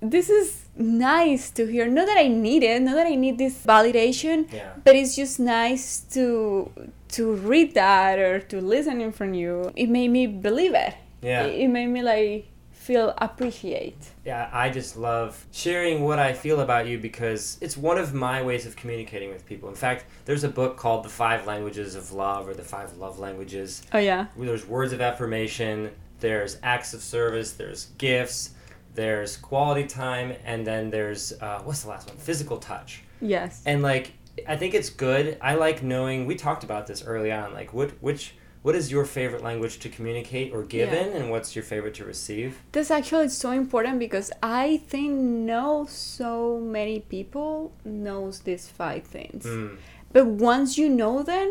this 0.00 0.28
is 0.28 0.66
nice 0.76 1.50
to 1.50 1.66
hear. 1.66 1.86
Not 1.88 2.06
that 2.06 2.18
I 2.18 2.28
need 2.28 2.62
it, 2.62 2.82
not 2.82 2.94
that 2.96 3.06
I 3.06 3.14
need 3.14 3.38
this 3.38 3.64
validation, 3.64 4.52
Yeah. 4.52 4.72
but 4.84 4.94
it's 4.94 5.16
just 5.16 5.40
nice 5.40 6.00
to 6.12 6.70
to 7.16 7.32
read 7.34 7.74
that 7.74 8.18
or 8.18 8.40
to 8.40 8.60
listen 8.60 9.00
in 9.00 9.12
from 9.12 9.34
you. 9.34 9.72
It 9.76 9.88
made 9.88 10.08
me 10.08 10.26
believe 10.26 10.74
it. 10.74 10.94
Yeah. 11.22 11.44
It, 11.44 11.60
it 11.60 11.68
made 11.68 11.86
me 11.86 12.02
like 12.02 12.48
feel 12.84 13.14
appreciate. 13.16 13.96
Yeah, 14.26 14.50
I 14.52 14.68
just 14.68 14.94
love 14.98 15.46
sharing 15.52 16.04
what 16.04 16.18
I 16.18 16.34
feel 16.34 16.60
about 16.60 16.86
you 16.86 16.98
because 16.98 17.56
it's 17.62 17.78
one 17.78 17.96
of 17.96 18.12
my 18.12 18.42
ways 18.42 18.66
of 18.66 18.76
communicating 18.76 19.30
with 19.30 19.46
people. 19.46 19.70
In 19.70 19.74
fact, 19.74 20.04
there's 20.26 20.44
a 20.44 20.50
book 20.50 20.76
called 20.76 21.02
The 21.02 21.08
Five 21.08 21.46
Languages 21.46 21.94
of 21.94 22.12
Love 22.12 22.46
or 22.46 22.52
The 22.52 22.62
Five 22.62 22.98
Love 22.98 23.18
Languages. 23.18 23.82
Oh 23.94 23.98
yeah. 23.98 24.26
where 24.34 24.48
there's 24.48 24.66
words 24.66 24.92
of 24.92 25.00
affirmation, 25.00 25.92
there's 26.20 26.58
acts 26.62 26.92
of 26.92 27.00
service, 27.00 27.52
there's 27.52 27.86
gifts, 27.96 28.50
there's 28.94 29.38
quality 29.38 29.86
time, 29.86 30.34
and 30.44 30.66
then 30.66 30.90
there's 30.90 31.32
uh, 31.40 31.62
what's 31.64 31.84
the 31.84 31.88
last 31.88 32.08
one? 32.08 32.18
Physical 32.18 32.58
touch. 32.58 33.02
Yes. 33.22 33.62
And 33.64 33.82
like, 33.82 34.12
I 34.46 34.56
think 34.56 34.74
it's 34.74 34.90
good. 34.90 35.38
I 35.40 35.54
like 35.54 35.82
knowing. 35.82 36.26
We 36.26 36.34
talked 36.34 36.64
about 36.64 36.86
this 36.86 37.02
early 37.02 37.32
on. 37.32 37.54
Like, 37.54 37.72
what 37.72 37.92
which 38.02 38.34
what 38.64 38.74
is 38.80 38.90
your 38.94 39.04
favorite 39.18 39.42
language 39.50 39.74
to 39.84 39.88
communicate 39.96 40.48
or 40.54 40.60
give 40.76 40.88
Yeah. 40.90 41.00
in, 41.02 41.08
and 41.16 41.24
what's 41.32 41.50
your 41.56 41.62
favorite 41.72 41.94
to 42.00 42.04
receive? 42.14 42.50
This 42.72 42.88
actually 42.98 43.26
is 43.30 43.36
so 43.46 43.50
important 43.64 43.98
because 44.06 44.28
I 44.66 44.66
think 44.92 45.10
no 45.56 45.86
so 45.88 46.32
many 46.78 46.98
people 47.16 47.50
knows 47.84 48.34
these 48.48 48.64
five 48.80 49.02
things. 49.16 49.44
Mm. 49.44 49.76
But 50.14 50.24
once 50.52 50.70
you 50.80 50.88
know 51.00 51.22
them, 51.22 51.48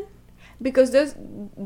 because 0.67 0.89
those 0.91 1.11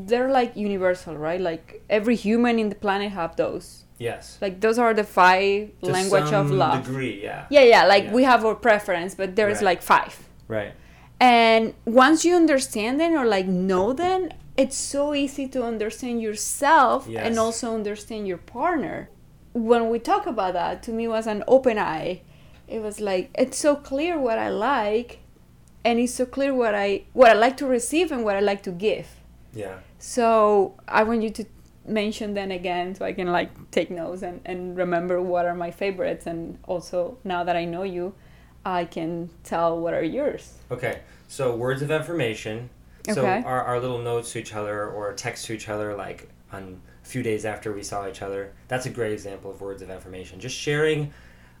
they're 0.08 0.30
like 0.40 0.50
universal 0.56 1.14
right 1.26 1.40
like 1.50 1.66
every 1.98 2.16
human 2.26 2.54
in 2.62 2.68
the 2.68 2.74
planet 2.84 3.10
have 3.20 3.32
those 3.36 3.66
Yes. 4.08 4.38
like 4.44 4.54
those 4.64 4.78
are 4.84 4.92
the 5.00 5.04
five 5.20 5.58
To 5.84 5.90
language 5.98 6.32
of 6.40 6.50
love 6.50 6.84
Degree, 6.84 7.16
yeah. 7.28 7.46
yeah 7.56 7.62
yeah 7.74 7.84
like 7.94 8.04
Yeah. 8.04 8.12
we 8.18 8.22
have 8.24 8.40
our 8.48 8.56
preference 8.68 9.10
but 9.20 9.28
there's 9.38 9.58
Right. 9.58 9.70
like 9.70 9.82
five 9.94 10.14
Right. 10.56 10.72
and 11.20 11.62
once 11.84 12.18
you 12.26 12.34
understand 12.34 12.98
them 13.02 13.12
or 13.20 13.24
like 13.36 13.46
know 13.46 13.92
them 13.92 14.20
it's 14.58 14.76
so 14.76 15.14
easy 15.14 15.46
to 15.48 15.62
understand 15.62 16.20
yourself 16.20 17.06
Yes. 17.08 17.24
and 17.26 17.38
also 17.38 17.74
understand 17.74 18.26
your 18.28 18.38
partner 18.38 19.08
when 19.54 19.88
we 19.88 19.98
talk 19.98 20.26
about 20.26 20.52
that 20.54 20.82
to 20.84 20.90
me 20.92 21.08
was 21.08 21.26
an 21.26 21.42
open 21.46 21.78
eye 21.78 22.20
it 22.66 22.80
was 22.82 23.00
like 23.00 23.30
it's 23.34 23.56
so 23.56 23.74
clear 23.76 24.18
what 24.18 24.38
i 24.38 24.50
like 24.50 25.20
and 25.84 25.98
it's 25.98 26.12
so 26.14 26.26
clear 26.26 26.52
what 26.54 26.74
i 26.74 27.02
what 27.12 27.30
i 27.30 27.34
like 27.34 27.56
to 27.56 27.66
receive 27.66 28.12
and 28.12 28.24
what 28.24 28.36
i 28.36 28.40
like 28.40 28.62
to 28.62 28.70
give 28.72 29.06
Yeah. 29.54 29.76
so 29.98 30.74
i 30.86 31.02
want 31.02 31.22
you 31.22 31.30
to 31.30 31.44
mention 31.86 32.34
them 32.34 32.50
again 32.50 32.94
so 32.94 33.04
i 33.06 33.12
can 33.14 33.28
like 33.32 33.50
take 33.70 33.90
notes 33.90 34.22
and, 34.22 34.40
and 34.44 34.76
remember 34.76 35.22
what 35.22 35.46
are 35.46 35.54
my 35.54 35.70
favorites 35.70 36.26
and 36.26 36.58
also 36.66 37.16
now 37.24 37.42
that 37.44 37.56
i 37.56 37.64
know 37.64 37.82
you 37.84 38.14
i 38.66 38.84
can 38.84 39.30
tell 39.44 39.80
what 39.80 39.94
are 39.94 40.02
yours 40.02 40.54
Okay. 40.70 41.00
So 41.28 41.54
words 41.56 41.80
of 41.82 41.90
affirmation. 41.90 42.68
So 43.14 43.22
Okay. 43.22 43.42
our, 43.44 43.62
our 43.62 43.80
little 43.80 43.98
notes 43.98 44.32
to 44.32 44.38
each 44.38 44.54
other 44.54 44.88
or 44.88 45.12
text 45.14 45.46
to 45.46 45.52
each 45.52 45.68
other 45.68 45.94
like 45.96 46.28
on 46.52 46.80
a 47.02 47.06
few 47.06 47.22
days 47.22 47.44
after 47.44 47.72
we 47.72 47.82
saw 47.82 48.08
each 48.08 48.22
other. 48.22 48.52
That's 48.68 48.86
a 48.86 48.90
great 48.90 49.12
example 49.12 49.50
of 49.50 49.60
words 49.60 49.82
of 49.82 49.90
affirmation. 49.90 50.40
Just 50.40 50.56
sharing 50.56 51.12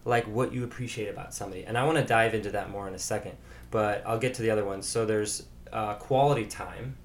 like 0.04 0.24
what 0.26 0.52
you 0.52 0.64
appreciate 0.64 1.08
about 1.08 1.34
somebody. 1.34 1.64
And 1.64 1.76
I 1.76 1.84
want 1.84 1.98
to 1.98 2.04
dive 2.04 2.34
into 2.34 2.50
that 2.52 2.70
more 2.70 2.88
in 2.88 2.94
a 2.94 2.98
second, 2.98 3.36
but 3.70 4.02
I'll 4.06 4.18
get 4.18 4.34
to 4.34 4.42
the 4.42 4.50
other 4.50 4.64
ones. 4.64 4.86
So 4.86 5.04
there's 5.04 5.46
uh, 5.72 5.94
quality 5.94 6.46
time. 6.46 6.96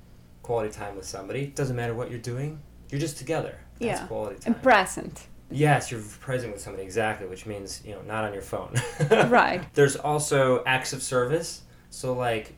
Quality 0.42 0.72
time 0.74 0.96
with 0.96 1.06
somebody. 1.06 1.48
Doesn't 1.48 1.76
matter 1.76 1.94
what 1.94 2.10
you're 2.10 2.20
doing. 2.20 2.60
You're 2.90 3.00
just 3.02 3.18
together. 3.18 3.58
That's 3.80 4.02
Yeah. 4.02 4.08
quality 4.08 4.40
time. 4.40 4.54
and 4.54 4.64
present 4.64 5.28
Yes, 5.52 5.92
you're 5.92 6.02
present 6.20 6.52
with 6.54 6.62
somebody 6.62 6.84
exactly, 6.84 7.28
which 7.28 7.46
means 7.46 7.82
you 7.86 7.92
know 7.94 8.02
not 8.02 8.24
on 8.24 8.34
your 8.34 8.42
phone. 8.42 8.74
Right. 9.30 9.62
There's 9.74 9.96
also 9.96 10.64
acts 10.66 10.94
of 10.94 11.04
service. 11.04 11.62
So 11.92 12.14
like, 12.14 12.56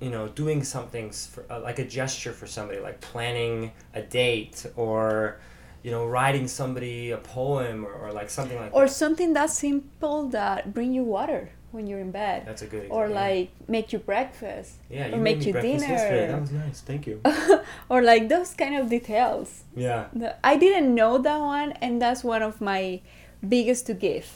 you 0.00 0.10
know, 0.10 0.28
doing 0.28 0.62
something 0.62 1.10
for, 1.10 1.44
uh, 1.50 1.60
like 1.60 1.78
a 1.78 1.84
gesture 1.84 2.32
for 2.32 2.46
somebody, 2.46 2.78
like 2.80 3.00
planning 3.00 3.72
a 3.94 4.02
date 4.02 4.64
or, 4.76 5.38
you 5.82 5.90
know, 5.90 6.06
writing 6.06 6.46
somebody 6.46 7.10
a 7.10 7.16
poem 7.18 7.84
or, 7.84 7.92
or 7.92 8.12
like 8.12 8.30
something 8.30 8.56
like 8.58 8.72
or 8.74 8.84
that. 8.86 8.90
something 8.92 9.32
that 9.32 9.50
simple 9.50 10.28
that 10.28 10.72
bring 10.72 10.92
you 10.94 11.02
water 11.02 11.50
when 11.70 11.86
you're 11.86 11.98
in 12.00 12.10
bed 12.10 12.44
That's 12.46 12.62
a 12.62 12.66
good 12.66 12.84
example. 12.84 12.96
or 12.98 13.08
like 13.08 13.50
make 13.68 13.92
you 13.92 13.98
breakfast 13.98 14.76
yeah, 14.88 15.08
you 15.08 15.14
or 15.14 15.18
make 15.18 15.44
you 15.44 15.52
breakfast 15.52 15.80
dinner. 15.84 15.92
yesterday. 15.94 16.26
That 16.28 16.40
was 16.40 16.50
nice. 16.52 16.80
Thank 16.80 17.06
you. 17.06 17.20
or 17.90 18.00
like 18.02 18.28
those 18.30 18.54
kind 18.54 18.74
of 18.76 18.88
details 18.88 19.64
yeah. 19.76 20.06
The- 20.14 20.36
i 20.46 20.56
didn't 20.56 20.94
know 20.94 21.18
that 21.18 21.38
one 21.38 21.72
and 21.72 22.00
that's 22.00 22.24
one 22.24 22.42
of 22.42 22.60
my 22.60 23.00
biggest 23.46 23.86
to 23.86 23.94
give 23.94 24.26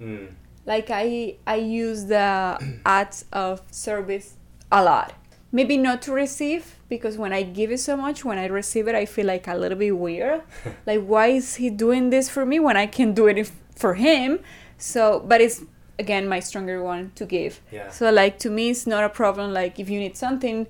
Mm. 0.00 0.32
like 0.66 0.88
i 0.90 1.36
i 1.46 1.54
use 1.56 2.04
the 2.06 2.58
acts 2.84 3.24
of 3.32 3.62
service 3.70 4.34
a 4.70 4.82
lot. 4.82 5.14
Maybe 5.52 5.76
not 5.76 6.02
to 6.02 6.12
receive 6.12 6.76
because 6.88 7.16
when 7.16 7.32
i 7.32 7.42
give 7.42 7.70
it 7.70 7.78
so 7.78 7.96
much 7.96 8.24
when 8.24 8.38
i 8.38 8.46
receive 8.46 8.86
it 8.88 8.94
i 8.94 9.06
feel 9.06 9.26
like 9.26 9.46
a 9.46 9.54
little 9.54 9.78
bit 9.78 9.96
weird. 9.96 10.42
Like 10.86 11.02
why 11.04 11.28
is 11.28 11.56
he 11.56 11.70
doing 11.70 12.10
this 12.10 12.28
for 12.28 12.44
me 12.44 12.58
when 12.58 12.76
i 12.76 12.86
can 12.86 13.14
do 13.14 13.26
it 13.26 13.38
if, 13.38 13.52
for 13.76 13.94
him? 13.94 14.40
So 14.78 15.24
but 15.26 15.40
it's 15.40 15.62
again 15.98 16.28
my 16.28 16.40
stronger 16.40 16.82
one 16.82 17.12
to 17.14 17.24
give. 17.24 17.60
Yeah. 17.70 17.90
so 17.90 18.10
like 18.10 18.38
to 18.40 18.50
me 18.50 18.70
it's 18.70 18.86
not 18.86 19.04
a 19.04 19.08
problem. 19.08 19.52
Like 19.52 19.78
if 19.78 19.88
you 19.88 19.98
need 20.00 20.16
something 20.16 20.66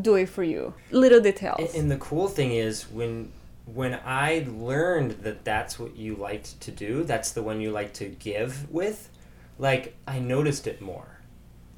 do 0.00 0.14
it 0.16 0.28
for 0.28 0.42
you. 0.42 0.74
Little 0.90 1.20
details. 1.20 1.74
And, 1.74 1.82
and 1.82 1.90
the 1.90 1.96
cool 1.96 2.28
thing 2.28 2.52
is 2.52 2.90
when 2.90 3.32
when 3.66 3.98
I 4.04 4.46
learned 4.48 5.12
that 5.22 5.44
that's 5.44 5.78
what 5.78 5.96
you 5.96 6.14
liked 6.14 6.60
to 6.60 6.70
do, 6.70 7.02
that's 7.02 7.32
the 7.32 7.42
one 7.42 7.60
you 7.60 7.72
like 7.72 7.92
to 7.94 8.06
give 8.08 8.70
with, 8.70 9.10
like 9.58 9.96
I 10.06 10.20
noticed 10.20 10.66
it 10.66 10.80
more. 10.80 11.15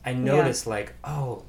I 0.09 0.15
noticed 0.15 0.67
like, 0.67 0.95
oh, 1.05 1.43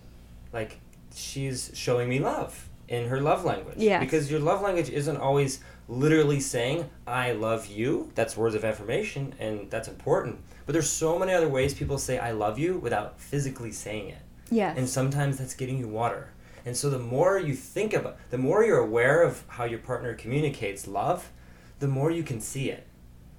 like 0.53 0.79
she's 1.15 1.71
showing 1.73 2.09
me 2.09 2.19
love 2.19 2.67
in 2.87 3.07
her 3.07 3.21
love 3.21 3.45
language. 3.45 3.77
Yeah. 3.77 3.99
Because 3.99 4.29
your 4.31 4.39
love 4.39 4.61
language 4.61 4.89
isn't 4.89 5.17
always 5.17 5.59
literally 5.87 6.39
saying 6.39 6.89
I 7.07 7.31
love 7.33 7.67
you. 7.67 8.11
That's 8.15 8.35
words 8.35 8.55
of 8.55 8.63
affirmation 8.65 9.33
and 9.39 9.69
that's 9.71 9.87
important. 9.87 10.39
But 10.65 10.73
there's 10.73 10.89
so 10.89 11.17
many 11.17 11.33
other 11.33 11.47
ways 11.49 11.73
people 11.73 11.97
say 11.97 12.17
I 12.17 12.31
love 12.31 12.59
you 12.59 12.77
without 12.77 13.19
physically 13.19 13.71
saying 13.71 14.09
it 14.09 14.21
Yeah. 14.51 14.73
and 14.75 14.87
sometimes 14.87 15.37
that's 15.37 15.53
getting 15.55 15.77
you 15.79 15.87
water. 15.87 16.29
And 16.65 16.75
so 16.75 16.89
the 16.89 16.99
more 16.99 17.39
you 17.39 17.55
think 17.55 17.93
about, 17.93 18.17
the 18.29 18.37
more 18.37 18.63
you're 18.63 18.79
aware 18.79 19.23
of 19.23 19.43
how 19.47 19.63
your 19.63 19.79
partner 19.79 20.13
communicates 20.13 20.87
love, 20.87 21.31
the 21.79 21.87
more 21.87 22.11
you 22.11 22.23
can 22.23 22.41
see 22.41 22.69
it. 22.69 22.85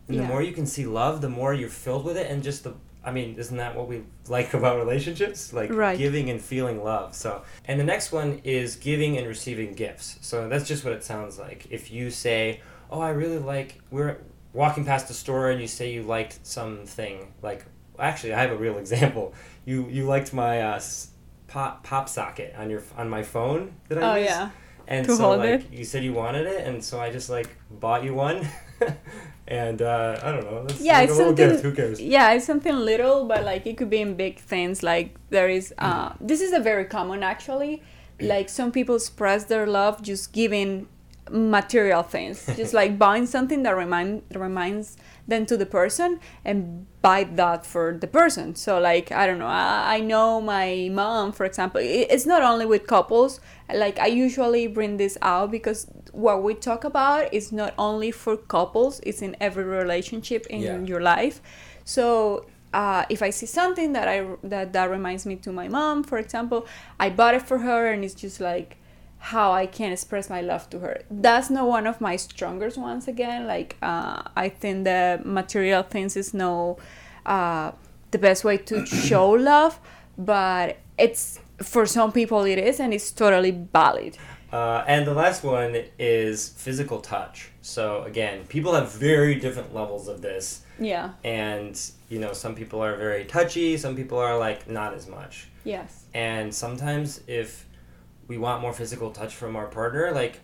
And 0.09 0.19
the 0.19 0.25
more 0.25 0.43
you 0.43 0.53
can 0.53 0.67
see 0.67 0.87
love, 0.87 1.21
the 1.21 1.29
more 1.29 1.55
you're 1.55 1.69
filled 1.69 2.05
with 2.05 2.17
it 2.17 2.29
and 2.29 2.43
just 2.43 2.65
the 2.65 2.75
I 3.05 3.13
mean, 3.13 3.37
isn't 3.39 3.57
that 3.57 3.75
what 3.77 3.89
we 3.89 4.03
like 4.29 4.53
about 4.55 4.79
relationships? 4.79 5.53
Like 5.53 5.73
Right. 5.73 5.97
giving 5.99 6.29
and 6.31 6.41
feeling 6.41 6.83
love. 6.85 7.15
So, 7.15 7.43
and 7.65 7.79
the 7.81 7.85
next 7.85 8.13
one 8.13 8.41
is 8.45 8.77
giving 8.77 9.17
and 9.17 9.27
receiving 9.27 9.75
gifts. 9.75 10.19
So 10.21 10.49
that's 10.49 10.67
just 10.69 10.85
what 10.85 10.93
it 10.93 11.03
sounds 11.05 11.39
like. 11.39 11.67
If 11.71 11.91
you 11.91 12.11
say, 12.11 12.61
"Oh, 12.91 13.01
I 13.01 13.11
really 13.11 13.39
like," 13.39 13.81
we're 13.91 14.19
walking 14.53 14.85
past 14.85 15.09
a 15.11 15.15
store 15.15 15.51
and 15.51 15.61
you 15.61 15.67
say 15.69 15.93
you 15.93 16.03
liked 16.03 16.41
something, 16.47 17.33
like 17.43 17.65
actually, 17.99 18.33
I 18.35 18.41
have 18.43 18.51
a 18.53 18.57
real 18.57 18.79
example. 18.79 19.33
You 19.65 19.87
you 19.89 20.05
liked 20.07 20.33
my 20.33 20.61
uh, 20.63 20.81
pop 21.49 21.83
pop 21.85 22.09
socket 22.09 22.55
on 22.59 22.71
your 22.71 22.83
on 22.97 23.09
my 23.09 23.23
phone 23.23 23.73
that 23.89 23.99
I 23.99 24.03
oh 24.13 24.17
use. 24.17 24.27
yeah 24.27 24.51
And 24.89 25.07
To 25.07 25.15
so 25.17 25.31
like 25.37 25.61
it? 25.63 25.73
you 25.73 25.85
said 25.85 26.03
you 26.05 26.13
wanted 26.13 26.47
it, 26.47 26.67
and 26.67 26.83
so 26.85 27.01
I 27.01 27.11
just 27.13 27.31
like 27.31 27.49
bought 27.71 28.03
you 28.05 28.15
one. 28.15 28.47
and 29.51 29.83
uh, 29.83 30.19
I 30.23 30.33
don't 30.33 30.45
know. 30.45 30.67
Yeah, 30.79 30.99
like 30.99 31.09
it's 31.09 31.19
a 31.19 31.23
something- 31.25 31.49
gift. 31.51 31.63
Who 31.65 31.73
cares? 31.75 32.01
yeah 32.01 32.33
it's 32.33 32.47
something 32.47 32.75
little 32.77 33.25
but 33.27 33.45
like 33.45 33.67
it 33.67 33.77
could 33.77 33.91
be 33.91 34.01
in 34.01 34.15
big 34.15 34.39
things 34.39 34.83
like 34.83 35.09
there 35.31 35.49
is 35.49 35.75
uh 35.79 36.13
this 36.21 36.41
is 36.41 36.53
a 36.53 36.61
very 36.61 36.85
common 36.85 37.23
actually 37.23 37.83
like 38.21 38.49
some 38.49 38.71
people 38.71 38.95
express 38.97 39.45
their 39.45 39.67
love 39.67 40.03
just 40.03 40.33
giving 40.33 40.87
material 41.31 42.03
things 42.03 42.47
just 42.57 42.73
like 42.75 42.99
buying 42.99 43.27
something 43.27 43.63
that 43.63 43.77
remind 43.77 44.23
reminds 44.35 44.97
them 45.27 45.47
to 45.47 45.57
the 45.57 45.67
person 45.67 46.19
and 46.45 46.87
buy 47.03 47.25
that 47.25 47.65
for 47.65 47.97
the 48.01 48.07
person 48.07 48.55
so 48.55 48.79
like 48.79 49.11
i 49.13 49.27
don't 49.27 49.39
know 49.39 49.47
i, 49.47 49.97
I 49.97 50.01
know 50.01 50.41
my 50.41 50.89
mom 50.93 51.33
for 51.33 51.47
example 51.47 51.81
it's 51.83 52.27
not 52.27 52.43
only 52.43 52.67
with 52.67 52.87
couples 52.87 53.41
like 53.75 53.99
i 53.99 54.07
usually 54.07 54.67
bring 54.67 54.97
this 54.97 55.17
out 55.23 55.51
because 55.51 55.87
what 56.13 56.43
we 56.43 56.55
talk 56.55 56.85
about 56.85 57.33
is 57.33 57.53
not 57.53 57.73
only 57.79 58.11
for 58.11 58.37
couples 58.37 59.01
it's 59.05 59.23
in 59.23 59.37
every 59.41 59.65
relationship 59.65 60.47
in 60.49 60.61
Yeah. 60.63 60.81
your 60.85 61.01
life 61.01 61.41
so 61.85 62.47
uh, 62.73 63.05
if 63.09 63.21
I 63.21 63.31
see 63.31 63.47
something 63.47 63.95
that 63.95 64.07
I 64.07 64.25
that 64.45 64.73
that 64.75 64.91
reminds 64.91 65.27
me 65.27 65.35
to 65.37 65.51
my 65.51 65.67
mom, 65.67 66.05
for 66.05 66.19
example, 66.19 66.67
I 67.01 67.11
bought 67.11 67.35
it 67.35 67.43
for 67.43 67.59
her, 67.59 67.91
and 67.91 68.05
it's 68.05 68.15
just 68.15 68.41
like 68.41 68.77
how 69.21 69.53
I 69.53 69.67
can 69.67 69.93
express 69.93 70.29
my 70.31 70.41
love 70.41 70.69
to 70.71 70.79
her. 70.81 71.03
That's 71.11 71.51
not 71.51 71.67
one 71.69 71.87
of 71.87 72.01
my 72.01 72.17
strongest 72.17 72.79
ones. 72.79 73.07
Again, 73.07 73.47
like 73.47 73.77
uh, 73.83 74.23
I 74.37 74.49
think 74.49 74.85
the 74.85 75.21
material 75.25 75.83
things 75.83 76.17
is 76.17 76.33
no 76.35 76.79
uh, 77.27 77.73
the 78.11 78.19
best 78.19 78.45
way 78.45 78.57
to 78.57 78.85
show 79.09 79.31
love, 79.31 79.79
but 80.17 80.79
it's 80.99 81.39
for 81.63 81.85
some 81.87 82.13
people 82.13 82.45
it 82.45 82.59
is, 82.59 82.81
and 82.81 82.93
it's 82.95 83.11
totally 83.11 83.51
valid. 83.51 84.17
Uh, 84.53 84.83
and 84.89 85.07
the 85.07 85.15
last 85.15 85.45
one 85.45 85.77
is 85.99 86.49
physical 86.49 87.01
touch. 87.01 87.51
So 87.63 88.03
again, 88.03 88.47
people 88.49 88.75
have 88.75 88.91
very 88.93 89.37
different 89.37 89.73
levels 89.75 90.09
of 90.09 90.23
this, 90.23 90.63
Yeah. 90.81 91.11
and 91.23 91.79
you 92.09 92.19
know, 92.19 92.33
some 92.33 92.55
people 92.57 92.83
are 92.83 92.97
very 92.97 93.25
touchy, 93.27 93.77
some 93.77 93.95
people 93.95 94.19
are 94.19 94.37
like 94.39 94.69
not 94.69 94.95
as 94.95 95.07
much. 95.07 95.49
Yes. 95.63 96.07
And 96.15 96.53
sometimes 96.53 97.21
if 97.29 97.67
we 98.31 98.39
want 98.39 98.63
more 98.63 98.73
physical 98.73 99.11
touch 99.11 99.35
from 99.35 99.57
our 99.57 99.67
partner, 99.67 100.13
like, 100.13 100.39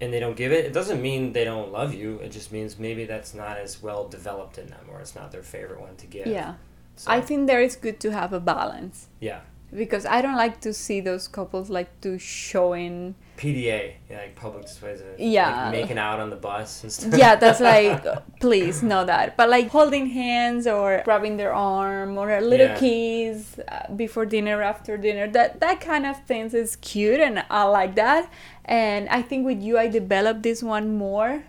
and 0.00 0.12
they 0.12 0.20
don't 0.20 0.36
give 0.36 0.52
it, 0.52 0.64
it 0.64 0.72
doesn't 0.72 1.02
mean 1.02 1.32
they 1.32 1.42
don't 1.42 1.72
love 1.72 1.92
you. 1.92 2.18
It 2.18 2.30
just 2.30 2.52
means 2.52 2.78
maybe 2.78 3.06
that's 3.06 3.34
not 3.34 3.58
as 3.58 3.82
well 3.82 4.06
developed 4.06 4.56
in 4.56 4.68
them, 4.68 4.84
or 4.88 5.00
it's 5.00 5.16
not 5.16 5.32
their 5.32 5.42
favorite 5.42 5.80
one 5.80 5.96
to 5.96 6.06
give. 6.06 6.28
Yeah. 6.28 6.54
So, 6.94 7.10
I 7.10 7.22
think 7.22 7.48
there 7.48 7.60
is 7.60 7.74
good 7.74 7.98
to 8.00 8.12
have 8.12 8.32
a 8.32 8.38
balance. 8.38 9.08
yeah. 9.18 9.40
Because 9.74 10.04
I 10.06 10.20
don't 10.22 10.36
like 10.36 10.60
to 10.62 10.72
see 10.72 11.00
those 11.00 11.28
couples 11.28 11.70
like 11.70 12.00
to 12.00 12.18
showing. 12.18 13.14
PDA, 13.36 13.94
yeah, 14.10 14.18
like 14.18 14.36
public 14.36 14.66
displays 14.66 15.00
of 15.00 15.18
Yeah. 15.18 15.64
like 15.64 15.72
making 15.72 15.96
out 15.96 16.20
on 16.20 16.28
the 16.28 16.36
bus 16.36 16.82
and 16.82 16.92
stuff. 16.92 17.14
Yeah, 17.18 17.36
that's 17.36 17.60
like 17.72 18.04
please 18.40 18.82
know 18.82 19.04
that. 19.06 19.36
But 19.36 19.48
like 19.48 19.68
holding 19.68 20.06
hands 20.06 20.66
or 20.66 21.00
grabbing 21.04 21.36
their 21.38 21.54
arm 21.54 22.18
or 22.18 22.30
a 22.36 22.40
little 22.42 22.66
Yeah. 22.66 22.78
kiss 22.78 23.58
uh, 23.66 23.92
before 23.94 24.26
dinner, 24.26 24.60
after 24.62 24.98
dinner. 24.98 25.26
That 25.28 25.60
that 25.60 25.80
kind 25.80 26.04
of 26.04 26.22
things 26.26 26.52
is 26.52 26.76
cute 26.76 27.20
and 27.20 27.42
I 27.48 27.64
like 27.64 27.94
that. 27.94 28.30
And 28.66 29.08
I 29.08 29.22
think 29.22 29.46
with 29.46 29.62
you, 29.62 29.78
I 29.78 29.88
developed 29.88 30.42
this 30.42 30.62
one 30.62 30.96
more. 30.98 31.44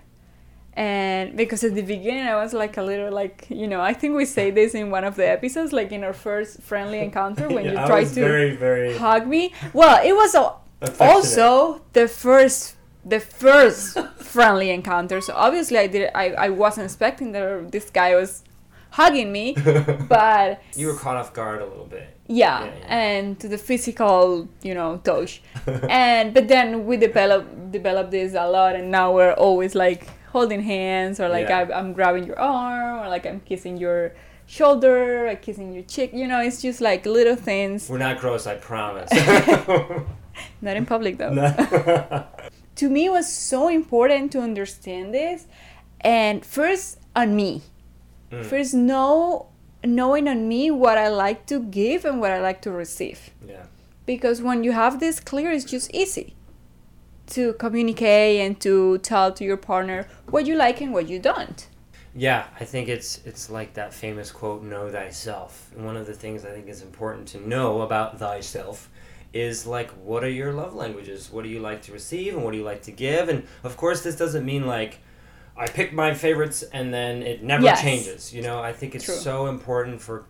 And 0.85 1.23
because 1.41 1.61
at 1.69 1.73
the 1.79 1.85
beginning 1.95 2.25
I 2.35 2.37
was 2.43 2.53
like 2.63 2.75
a 2.83 2.85
little 2.91 3.11
like 3.21 3.37
you 3.61 3.67
know 3.71 3.81
I 3.91 3.93
think 3.99 4.11
we 4.21 4.25
say 4.37 4.47
this 4.59 4.71
in 4.81 4.85
one 4.97 5.05
of 5.09 5.15
the 5.19 5.27
episodes 5.37 5.71
like 5.79 5.91
in 5.97 6.01
our 6.07 6.13
first 6.27 6.51
friendly 6.69 6.99
encounter 7.07 7.45
when 7.55 7.63
Yeah, 7.65 7.71
you 7.73 7.77
I 7.85 7.91
try 7.91 8.03
to 8.03 8.21
very, 8.31 8.51
very. 8.67 8.89
hug 9.07 9.23
me. 9.35 9.43
Well, 9.79 9.95
it 10.09 10.15
was 10.21 10.31
Affectionate. 10.35 11.09
also 11.13 11.81
the 11.93 12.07
first 12.23 12.59
the 13.13 13.19
first 13.19 13.97
friendly 14.33 14.69
encounter 14.77 15.17
so 15.27 15.31
obviously 15.47 15.77
i 15.85 15.87
did 15.93 16.03
i, 16.23 16.25
I 16.45 16.49
wasn't 16.63 16.85
expecting 16.89 17.27
that 17.35 17.71
this 17.75 17.87
guy 17.99 18.11
was 18.21 18.31
hugging 18.99 19.29
me 19.39 19.45
but 20.17 20.61
you 20.81 20.85
were 20.89 20.97
caught 21.03 21.17
off 21.21 21.29
guard 21.33 21.59
a 21.61 21.67
little 21.71 21.89
bit. 21.97 22.07
yeah, 22.27 22.63
Yeah, 22.65 22.65
yeah. 22.79 22.99
and 23.01 23.25
to 23.41 23.47
the 23.53 23.57
physical 23.69 24.47
you 24.67 24.73
know 24.79 24.91
touch 25.09 25.31
and 26.05 26.25
but 26.35 26.45
then 26.53 26.85
we 26.87 26.95
develop 26.97 27.43
developed 27.79 28.11
this 28.17 28.33
a 28.45 28.47
lot 28.57 28.71
and 28.79 28.85
now 28.99 29.07
we're 29.17 29.33
always 29.47 29.73
like 29.85 30.03
holding 30.31 30.61
hands 30.61 31.19
or 31.19 31.27
like 31.29 31.47
Yeah. 31.49 31.59
I, 31.71 31.79
i'm 31.79 31.93
grabbing 31.93 32.25
your 32.25 32.39
arm 32.39 32.99
or 33.05 33.07
like 33.09 33.25
i'm 33.25 33.39
kissing 33.41 33.77
your 33.77 34.13
shoulder 34.47 35.27
or 35.27 35.35
kissing 35.35 35.73
your 35.73 35.83
cheek 35.83 36.11
you 36.13 36.27
know 36.27 36.39
it's 36.41 36.61
just 36.61 36.81
like 36.81 37.05
little 37.05 37.35
things 37.35 37.89
We're 37.89 37.97
not 37.99 38.19
gross, 38.19 38.47
I 38.47 38.55
promise. 38.55 39.09
not 40.61 40.77
in 40.77 40.85
public 40.85 41.17
though 41.17 41.33
No. 41.33 42.25
to 42.75 42.89
me 42.89 43.05
it 43.05 43.11
was 43.11 43.31
so 43.31 43.67
important 43.67 44.31
to 44.33 44.39
understand 44.41 45.13
this 45.13 45.47
and 46.01 46.45
first 46.45 46.99
on 47.15 47.35
me 47.35 47.61
Mm. 48.31 48.45
first 48.45 48.73
know 48.73 49.47
knowing 49.83 50.25
on 50.29 50.47
me 50.47 50.71
what 50.71 50.97
i 50.97 51.09
like 51.09 51.45
to 51.47 51.59
give 51.59 52.05
and 52.05 52.21
what 52.21 52.31
i 52.31 52.39
like 52.39 52.61
to 52.61 52.71
receive 52.71 53.29
yeah. 53.45 53.65
because 54.05 54.41
when 54.41 54.63
you 54.63 54.71
have 54.71 55.01
this 55.01 55.19
clear 55.19 55.51
it's 55.51 55.65
just 55.65 55.91
easy 55.93 56.33
to 57.31 57.53
communicate 57.53 58.39
and 58.41 58.59
to 58.61 58.97
tell 58.99 59.31
to 59.33 59.43
your 59.43 59.57
partner 59.57 60.07
what 60.29 60.45
you 60.45 60.55
like 60.55 60.81
and 60.81 60.93
what 60.93 61.07
you 61.09 61.19
don't 61.19 61.67
Yeah, 62.13 62.43
I 62.59 62.65
think 62.65 62.89
it's 62.89 63.21
it's 63.25 63.49
like 63.49 63.73
that 63.75 63.93
famous 63.93 64.31
quote, 64.31 64.61
"Know 64.63 64.91
thyself." 64.91 65.51
And 65.73 65.85
one 65.85 65.95
of 66.01 66.05
the 66.05 66.13
things 66.23 66.43
I 66.43 66.51
think 66.55 66.67
is 66.67 66.81
important 66.81 67.25
to 67.33 67.37
know 67.53 67.81
about 67.87 68.19
thyself 68.19 68.89
is 69.31 69.65
like, 69.65 69.89
what 70.09 70.21
are 70.25 70.29
your 70.41 70.51
love 70.51 70.73
languages? 70.75 71.31
What 71.31 71.43
do 71.45 71.49
you 71.49 71.61
like 71.69 71.81
to 71.83 71.93
receive, 71.93 72.33
and 72.35 72.43
what 72.43 72.51
do 72.51 72.57
you 72.57 72.65
like 72.65 72.81
to 72.89 72.91
give? 72.91 73.29
And 73.29 73.39
of 73.63 73.73
course, 73.77 73.99
this 74.03 74.17
doesn't 74.17 74.45
mean 74.45 74.67
like 74.67 74.93
I 75.55 75.67
pick 75.67 75.93
my 75.93 76.13
favorites 76.13 76.63
and 76.73 76.93
then 76.93 77.23
it 77.23 77.43
never 77.43 77.63
Yes. 77.63 77.81
changes. 77.81 78.33
You 78.35 78.41
know, 78.47 78.57
I 78.69 78.73
think 78.73 78.93
it's 78.95 79.05
True. 79.05 79.15
so 79.29 79.47
important 79.47 80.01
for. 80.01 80.25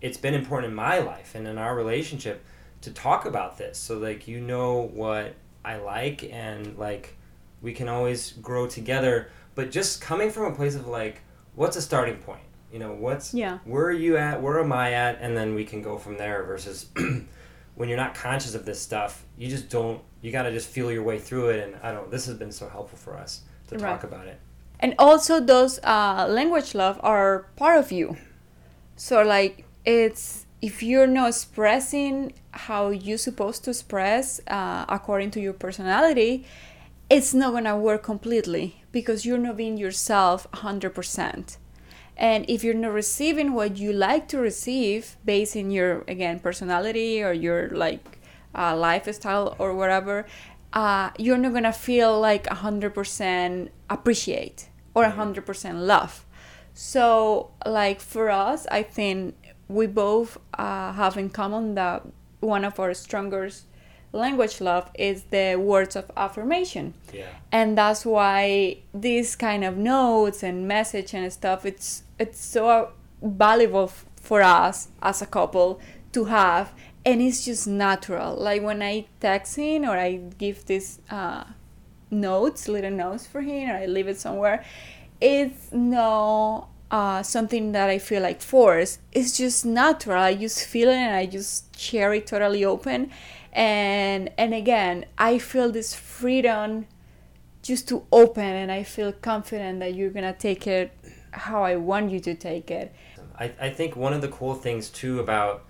It's 0.00 0.18
been 0.26 0.34
important 0.34 0.70
in 0.70 0.76
my 0.76 0.98
life 1.12 1.34
and 1.34 1.44
in 1.48 1.58
our 1.58 1.74
relationship 1.74 2.38
to 2.82 2.90
talk 2.92 3.26
about 3.26 3.52
this, 3.58 3.78
so 3.78 3.98
like 3.98 4.28
you 4.28 4.38
know 4.40 4.70
what 5.02 5.34
I 5.66 5.76
like 5.76 6.22
and 6.32 6.78
like 6.78 7.16
we 7.60 7.72
can 7.72 7.88
always 7.88 8.32
grow 8.34 8.66
together. 8.66 9.30
But 9.54 9.70
just 9.70 10.00
coming 10.00 10.30
from 10.30 10.44
a 10.52 10.54
place 10.54 10.76
of 10.76 10.86
like 10.86 11.20
what's 11.54 11.76
a 11.76 11.82
starting 11.82 12.16
point? 12.18 12.42
You 12.72 12.78
know 12.78 12.92
what's 12.92 13.34
Yeah. 13.34 13.58
where 13.64 13.84
are 13.86 13.92
you 13.92 14.16
at? 14.16 14.40
Where 14.42 14.60
am 14.60 14.72
i 14.72 14.92
at? 14.92 15.18
And 15.20 15.36
then 15.36 15.54
we 15.54 15.64
can 15.64 15.82
go 15.82 15.98
from 15.98 16.16
there 16.18 16.44
versus 16.44 16.86
when 17.74 17.88
you're 17.88 17.96
not 17.98 18.14
conscious 18.14 18.54
of 18.54 18.64
this 18.64 18.80
stuff 18.80 19.24
you 19.36 19.48
just 19.48 19.68
don't 19.68 20.00
you 20.22 20.32
got 20.32 20.44
to 20.44 20.52
just 20.52 20.68
feel 20.68 20.90
your 20.90 21.02
way 21.02 21.18
through 21.18 21.50
it. 21.50 21.60
And 21.68 21.76
i 21.82 21.92
don't 21.92 22.10
this 22.10 22.26
has 22.26 22.36
been 22.36 22.52
so 22.52 22.68
helpful 22.68 22.98
for 22.98 23.16
us 23.16 23.42
to 23.68 23.74
Right. 23.74 23.90
talk 23.90 24.04
about 24.04 24.26
it. 24.28 24.38
And 24.78 24.94
also 24.98 25.40
those 25.40 25.78
uh, 25.82 26.26
language 26.28 26.74
love 26.74 27.00
are 27.02 27.46
part 27.56 27.78
of 27.78 27.90
you. 27.90 28.16
So 28.96 29.22
like 29.22 29.64
it's 29.84 30.45
if 30.62 30.82
you're 30.82 31.06
not 31.06 31.28
expressing 31.28 32.32
how 32.52 32.88
you're 32.88 33.18
supposed 33.18 33.64
to 33.64 33.70
express 33.70 34.40
uh, 34.48 34.84
according 34.88 35.30
to 35.30 35.40
your 35.40 35.52
personality 35.52 36.44
it's 37.08 37.32
not 37.34 37.52
gonna 37.52 37.76
work 37.76 38.02
completely 38.02 38.82
because 38.90 39.24
you're 39.24 39.38
not 39.38 39.56
being 39.56 39.76
yourself 39.76 40.46
100% 40.52 41.56
and 42.16 42.48
if 42.48 42.64
you're 42.64 42.74
not 42.74 42.92
receiving 42.92 43.52
what 43.52 43.76
you 43.76 43.92
like 43.92 44.26
to 44.26 44.38
receive 44.38 45.16
based 45.24 45.54
in 45.54 45.70
your 45.70 46.02
again 46.08 46.40
personality 46.40 47.22
or 47.22 47.32
your 47.32 47.68
like 47.70 48.18
uh, 48.54 48.74
lifestyle 48.74 49.54
or 49.58 49.74
whatever 49.74 50.26
uh, 50.72 51.10
you're 51.18 51.38
not 51.38 51.52
gonna 51.52 51.72
feel 51.72 52.18
like 52.18 52.44
100% 52.46 53.68
appreciate 53.88 54.68
or 54.94 55.04
100% 55.04 55.86
love. 55.86 56.24
So 56.74 57.50
like 57.64 58.00
for 58.00 58.30
us 58.30 58.66
i 58.70 58.82
think 58.82 59.45
we 59.68 59.86
both 59.86 60.38
uh, 60.54 60.92
have 60.92 61.16
in 61.16 61.30
common 61.30 61.74
that 61.74 62.02
one 62.40 62.64
of 62.64 62.78
our 62.78 62.94
strongest 62.94 63.64
language 64.12 64.60
love 64.60 64.90
is 64.94 65.24
the 65.24 65.56
words 65.56 65.96
of 65.96 66.10
affirmation. 66.16 66.94
Yeah. 67.12 67.28
And 67.52 67.76
that's 67.76 68.04
why 68.04 68.78
these 68.94 69.36
kind 69.36 69.64
of 69.64 69.76
notes 69.76 70.42
and 70.42 70.66
message 70.68 71.14
and 71.14 71.30
stuff 71.32 71.66
it's 71.66 72.02
it's 72.18 72.42
so 72.42 72.92
valuable 73.22 73.84
f- 73.84 74.06
for 74.16 74.42
us 74.42 74.88
as 75.02 75.22
a 75.22 75.26
couple 75.26 75.80
to 76.12 76.24
have 76.24 76.72
and 77.04 77.20
it's 77.20 77.44
just 77.44 77.66
natural. 77.66 78.34
Like 78.36 78.62
when 78.62 78.82
i 78.82 79.06
text 79.20 79.56
him 79.56 79.84
or 79.84 79.96
i 79.98 80.16
give 80.38 80.64
these 80.66 81.00
uh, 81.10 81.44
notes 82.10 82.68
little 82.68 82.90
notes 82.90 83.26
for 83.26 83.40
him 83.42 83.70
or 83.70 83.74
i 83.74 83.86
leave 83.86 84.08
it 84.08 84.18
somewhere 84.18 84.64
it's 85.20 85.72
no 85.72 86.68
uh, 86.90 87.22
something 87.22 87.72
that 87.72 87.90
i 87.90 87.98
feel 87.98 88.22
like 88.22 88.40
force 88.40 88.98
it's 89.12 89.36
just 89.36 89.64
natural. 89.64 90.20
I 90.20 90.34
just 90.34 90.64
feel 90.66 90.88
it 90.88 90.94
and 90.94 91.16
i 91.16 91.26
just 91.26 91.78
share 91.78 92.12
it 92.14 92.26
totally 92.26 92.64
open. 92.64 93.10
And 93.52 94.30
and 94.36 94.54
again 94.54 95.06
i 95.18 95.38
feel 95.38 95.70
this 95.72 95.94
freedom 95.94 96.86
just 97.62 97.88
to 97.88 98.06
open 98.12 98.44
and 98.44 98.70
i 98.70 98.82
feel 98.82 99.12
confident 99.12 99.80
that 99.80 99.94
you're 99.94 100.10
gonna 100.10 100.34
take 100.34 100.66
it 100.66 100.92
how 101.32 101.64
i 101.64 101.76
want 101.76 102.10
you 102.10 102.20
to 102.20 102.34
take 102.34 102.70
it. 102.70 102.94
I, 103.38 103.52
I 103.60 103.70
think 103.70 103.96
one 103.96 104.12
of 104.12 104.20
the 104.22 104.28
cool 104.28 104.54
things 104.54 104.88
too 104.88 105.20
about 105.20 105.64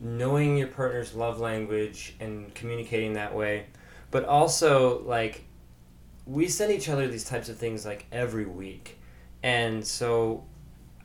knowing 0.00 0.56
your 0.56 0.68
partner's 0.68 1.14
love 1.14 1.40
language 1.40 2.14
and 2.20 2.54
communicating 2.54 3.12
that 3.14 3.34
way, 3.34 3.66
but 4.10 4.24
also 4.24 5.02
like 5.02 5.44
we 6.26 6.48
send 6.48 6.72
each 6.72 6.88
other 6.88 7.06
these 7.08 7.24
types 7.24 7.48
of 7.48 7.56
things 7.56 7.84
like 7.84 8.06
every 8.12 8.46
week. 8.46 8.98
And 9.42 9.84
so 9.86 10.44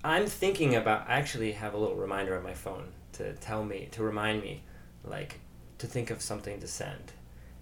I'm 0.06 0.28
thinking 0.28 0.76
about 0.76 1.10
I 1.10 1.14
actually 1.16 1.54
have 1.54 1.74
a 1.74 1.78
little 1.78 1.96
reminder 1.96 2.38
on 2.38 2.44
my 2.44 2.54
phone 2.54 2.90
to 3.14 3.34
tell 3.34 3.66
me 3.66 3.90
to 3.94 4.04
remind 4.04 4.44
me 4.44 4.62
like 5.04 5.40
to 5.80 5.88
think 5.88 6.12
of 6.12 6.22
something 6.22 6.60
to 6.60 6.68
send. 6.68 7.14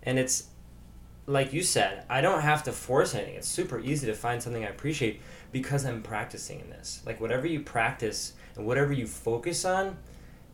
And 0.03 0.19
it's 0.19 0.49
like 1.25 1.53
you 1.53 1.63
said, 1.63 2.03
I 2.09 2.19
don't 2.19 2.41
have 2.41 2.63
to 2.63 2.73
force 2.73 3.15
anything. 3.15 3.35
It's 3.35 3.47
super 3.47 3.79
easy 3.79 4.07
to 4.07 4.13
find 4.13 4.43
something 4.43 4.65
I 4.65 4.67
appreciate 4.67 5.21
because 5.53 5.85
I'm 5.85 6.01
practicing 6.01 6.59
in 6.59 6.69
this. 6.69 7.01
Like 7.05 7.21
whatever 7.21 7.47
you 7.47 7.61
practice 7.61 8.33
and 8.57 8.65
whatever 8.65 8.91
you 8.91 9.07
focus 9.07 9.63
on 9.63 9.97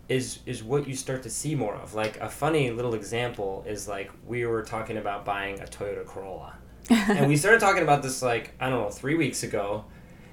is 0.08 0.40
is 0.46 0.64
what 0.64 0.88
you 0.88 0.96
start 0.96 1.24
to 1.24 1.30
see 1.32 1.56
more 1.56 1.74
of. 1.74 1.96
Like 1.96 2.18
a 2.20 2.30
funny 2.30 2.70
little 2.70 2.94
example 2.94 3.64
is 3.68 3.88
like 3.88 4.12
we 4.28 4.46
were 4.46 4.62
talking 4.62 4.98
about 4.98 5.26
buying 5.26 5.60
a 5.60 5.66
Toyota 5.66 6.06
Corolla. 6.06 6.54
and 6.92 7.28
we 7.28 7.36
started 7.36 7.60
talking 7.60 7.82
about 7.82 8.04
this 8.04 8.22
like, 8.22 8.54
I 8.60 8.70
don't 8.70 8.80
know, 8.80 8.90
3 8.92 9.16
weeks 9.16 9.42
ago. 9.42 9.86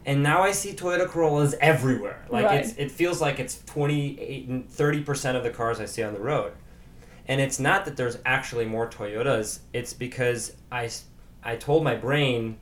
And 0.06 0.22
now 0.22 0.42
I 0.42 0.52
see 0.52 0.72
Toyota 0.72 1.08
Corollas 1.08 1.56
everywhere. 1.60 2.24
Like 2.30 2.46
Right. 2.46 2.60
it's 2.60 2.74
it 2.76 2.92
feels 2.92 3.20
like 3.20 3.40
it's 3.40 3.60
28 3.66 4.48
and 4.48 4.68
30% 4.70 5.34
of 5.34 5.42
the 5.42 5.50
cars 5.50 5.80
I 5.80 5.84
see 5.84 6.02
on 6.04 6.14
the 6.14 6.20
road. 6.20 6.52
And 7.26 7.40
it's 7.40 7.58
not 7.58 7.84
that 7.86 7.96
there's 7.96 8.18
actually 8.24 8.66
more 8.66 8.88
Toyotas, 8.88 9.58
it's 9.72 9.92
because 9.92 10.52
I, 10.70 10.88
I 11.42 11.56
told 11.56 11.82
my 11.82 11.96
brain 11.96 12.58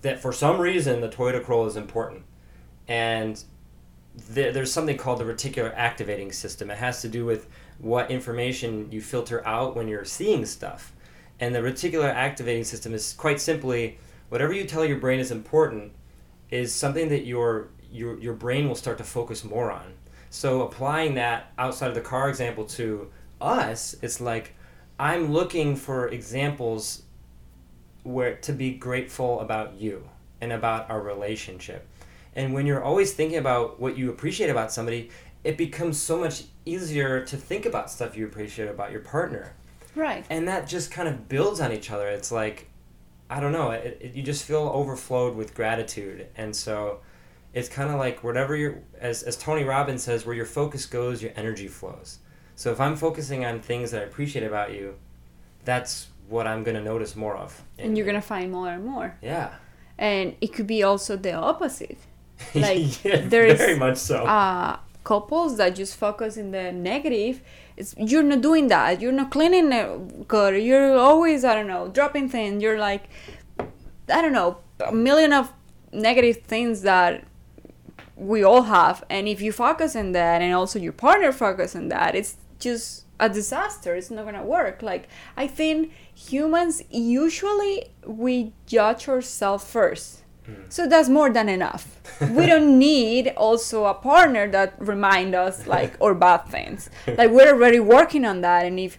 that 0.00 0.18
for 0.20 0.32
some 0.32 0.58
reason 0.58 1.02
the 1.02 1.08
Toyota 1.10 1.44
Corolla 1.44 1.66
is 1.68 1.76
important. 1.76 2.22
And 2.88 3.42
there, 4.30 4.52
there's 4.52 4.72
something 4.72 4.96
called 4.96 5.18
the 5.18 5.24
reticular 5.24 5.74
activating 5.76 6.32
system. 6.32 6.70
It 6.70 6.78
has 6.78 7.02
to 7.02 7.08
do 7.08 7.26
with 7.26 7.46
what 7.78 8.10
information 8.10 8.90
you 8.90 9.02
filter 9.02 9.46
out 9.46 9.76
when 9.76 9.86
you're 9.86 10.06
seeing 10.06 10.46
stuff. 10.46 10.94
And 11.40 11.54
the 11.54 11.58
reticular 11.58 12.10
activating 12.10 12.64
system 12.64 12.94
is 12.94 13.12
quite 13.12 13.38
simply 13.38 13.98
whatever 14.30 14.54
you 14.54 14.64
tell 14.64 14.82
your 14.82 14.98
brain 14.98 15.20
is 15.20 15.30
important 15.30 15.92
is 16.50 16.72
something 16.72 17.08
that 17.08 17.24
your 17.26 17.68
your 17.90 18.18
your 18.18 18.34
brain 18.34 18.68
will 18.68 18.74
start 18.74 18.98
to 18.98 19.04
focus 19.04 19.44
more 19.44 19.70
on. 19.70 19.94
So 20.30 20.62
applying 20.62 21.14
that 21.14 21.52
outside 21.58 21.88
of 21.88 21.94
the 21.94 22.00
car 22.00 22.28
example 22.28 22.64
to 22.66 23.10
us, 23.40 23.94
it's 24.02 24.20
like 24.20 24.54
I'm 24.98 25.32
looking 25.32 25.76
for 25.76 26.08
examples 26.08 27.02
where 28.02 28.36
to 28.36 28.52
be 28.52 28.72
grateful 28.72 29.40
about 29.40 29.74
you 29.80 30.08
and 30.40 30.52
about 30.52 30.90
our 30.90 31.00
relationship. 31.00 31.86
And 32.34 32.52
when 32.52 32.66
you're 32.66 32.82
always 32.82 33.14
thinking 33.14 33.38
about 33.38 33.80
what 33.80 33.96
you 33.96 34.10
appreciate 34.10 34.50
about 34.50 34.70
somebody, 34.70 35.10
it 35.42 35.56
becomes 35.56 35.98
so 35.98 36.18
much 36.18 36.44
easier 36.64 37.24
to 37.24 37.36
think 37.36 37.66
about 37.66 37.90
stuff 37.90 38.16
you 38.16 38.26
appreciate 38.26 38.68
about 38.68 38.90
your 38.90 39.00
partner. 39.00 39.54
right 39.94 40.24
And 40.28 40.46
that 40.48 40.68
just 40.68 40.90
kind 40.90 41.08
of 41.08 41.28
builds 41.28 41.60
on 41.60 41.72
each 41.72 41.90
other. 41.90 42.08
It's 42.08 42.30
like, 42.30 42.68
I 43.28 43.40
don't 43.40 43.52
know, 43.52 43.70
it, 43.72 43.98
it, 44.00 44.14
you 44.14 44.22
just 44.22 44.44
feel 44.44 44.70
overflowed 44.72 45.34
with 45.36 45.54
gratitude. 45.54 46.28
And 46.36 46.54
so 46.54 47.00
it's 47.54 47.68
kind 47.68 47.90
of 47.90 47.96
like 47.98 48.22
whatever 48.22 48.54
your, 48.56 48.78
as, 49.00 49.22
as 49.22 49.36
Tony 49.36 49.64
Robbins 49.64 50.02
says, 50.02 50.24
where 50.26 50.34
your 50.36 50.44
focus 50.46 50.86
goes, 50.86 51.22
your 51.22 51.32
energy 51.36 51.68
flows. 51.68 52.18
So 52.54 52.70
if 52.72 52.80
I'm 52.80 52.96
focusing 52.96 53.44
on 53.44 53.60
things 53.60 53.90
that 53.90 54.02
I 54.02 54.04
appreciate 54.04 54.44
about 54.44 54.72
you, 54.72 54.94
that's 55.64 56.08
what 56.28 56.46
I'm 56.46 56.62
going 56.64 56.76
to 56.76 56.82
notice 56.82 57.14
more 57.16 57.36
of. 57.36 57.62
and 57.78 57.96
you're 57.96 58.06
gonna 58.06 58.20
find 58.22 58.50
more 58.50 58.68
and 58.68 58.84
more 58.84 59.16
Yeah. 59.22 59.54
and 59.98 60.34
it 60.40 60.52
could 60.54 60.66
be 60.66 60.82
also 60.82 61.16
the 61.16 61.32
opposite 61.32 61.98
Like, 62.54 63.04
yeah, 63.04 63.22
there 63.28 63.46
is, 63.46 63.58
very 63.58 63.78
much 63.78 63.96
so. 63.98 64.24
uh, 64.24 64.78
couples 65.04 65.56
that 65.58 65.74
just 65.76 65.96
focus 65.96 66.36
in 66.36 66.50
the 66.50 66.72
negative 66.72 67.40
it's 67.76 67.94
you're 67.98 68.22
not 68.22 68.40
doing 68.40 68.68
that. 68.68 69.00
You're 69.00 69.12
not 69.12 69.30
cleaning 69.30 69.72
it 69.72 70.28
good 70.28 70.62
you're 70.62 70.98
always 70.98 71.44
i 71.44 71.54
don't 71.54 71.66
know 71.66 71.88
dropping 71.88 72.28
things. 72.28 72.62
You're 72.62 72.78
like 72.78 73.08
i 73.58 74.22
don't 74.22 74.32
know 74.32 74.58
a 74.84 74.92
million 74.92 75.32
of 75.32 75.52
negative 75.92 76.38
things 76.42 76.82
that 76.82 77.24
we 78.16 78.42
all 78.42 78.62
have. 78.62 79.04
And 79.10 79.28
if 79.28 79.40
you 79.40 79.52
focus 79.52 79.94
on 79.94 80.12
that 80.12 80.42
and 80.42 80.54
also 80.54 80.78
your 80.78 80.92
partner 80.92 81.32
focus 81.32 81.76
on 81.76 81.88
that 81.88 82.14
it's 82.14 82.36
just 82.58 83.04
a 83.18 83.28
disaster. 83.28 83.94
It's 83.94 84.10
not 84.10 84.24
gonna 84.24 84.44
work. 84.44 84.82
Like 84.82 85.08
i 85.36 85.46
think 85.46 85.92
humans 86.14 86.82
usually 86.90 87.90
we 88.06 88.52
judge 88.66 89.08
ourselves 89.08 89.64
first 89.64 90.22
so 90.68 90.86
that's 90.86 91.08
more 91.08 91.30
than 91.30 91.48
enough. 91.48 92.00
We 92.20 92.46
don't 92.46 92.78
need 92.90 93.28
also 93.36 93.84
a 93.86 93.94
partner 93.94 94.48
that 94.50 94.74
remind 94.78 95.34
us 95.34 95.66
like 95.66 95.96
our 96.00 96.14
bad 96.14 96.46
things. 96.48 96.90
Like 97.06 97.30
we're 97.30 97.52
already 97.52 97.80
working 97.80 98.24
on 98.24 98.40
that 98.42 98.64
and 98.66 98.78
if 98.78 98.98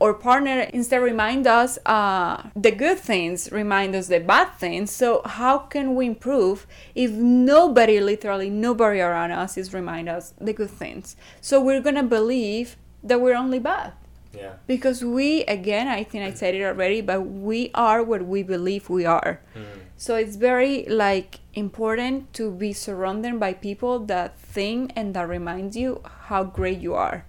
our 0.00 0.12
partner 0.12 0.60
instead 0.72 1.00
remind 1.02 1.46
us 1.46 1.78
uh, 1.86 2.42
the 2.56 2.72
good 2.72 2.98
things 2.98 3.52
remind 3.52 3.94
us 3.94 4.08
the 4.08 4.18
bad 4.18 4.48
things 4.58 4.90
so 4.90 5.22
how 5.24 5.56
can 5.58 5.94
we 5.94 6.04
improve 6.06 6.66
if 6.96 7.12
nobody 7.12 8.00
literally 8.00 8.50
nobody 8.50 9.00
around 9.00 9.30
us 9.30 9.56
is 9.56 9.72
remind 9.72 10.08
us 10.08 10.34
the 10.40 10.52
good 10.52 10.70
things? 10.70 11.16
So 11.40 11.60
we're 11.60 11.80
gonna 11.80 12.02
believe 12.02 12.76
that 13.04 13.20
we're 13.20 13.36
only 13.36 13.58
bad. 13.60 13.92
Yeah. 14.34 14.52
because 14.66 15.02
we 15.02 15.42
again 15.44 15.88
i 15.88 16.04
think 16.04 16.22
i 16.22 16.32
said 16.34 16.54
it 16.54 16.62
already 16.62 17.00
but 17.00 17.22
we 17.22 17.70
are 17.74 18.02
what 18.04 18.26
we 18.26 18.42
believe 18.42 18.90
we 18.90 19.06
are. 19.06 19.40
Mm. 19.56 19.64
So 19.98 20.14
it's 20.14 20.36
very 20.36 20.84
like 20.84 21.40
important 21.54 22.32
to 22.32 22.52
be 22.52 22.72
surrounded 22.72 23.40
by 23.40 23.52
people 23.52 23.98
that 23.98 24.38
think 24.38 24.92
and 24.94 25.12
that 25.12 25.28
reminds 25.28 25.76
you 25.76 26.00
how 26.28 26.44
great 26.44 26.78
you 26.78 26.94
are. 26.94 27.26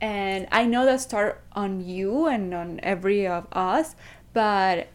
And 0.00 0.46
i 0.52 0.66
know 0.66 0.84
that 0.84 1.00
start 1.00 1.40
on 1.52 1.80
you 1.80 2.26
and 2.26 2.52
on 2.52 2.80
every 2.82 3.26
of 3.26 3.46
us 3.52 3.94
but 4.34 4.88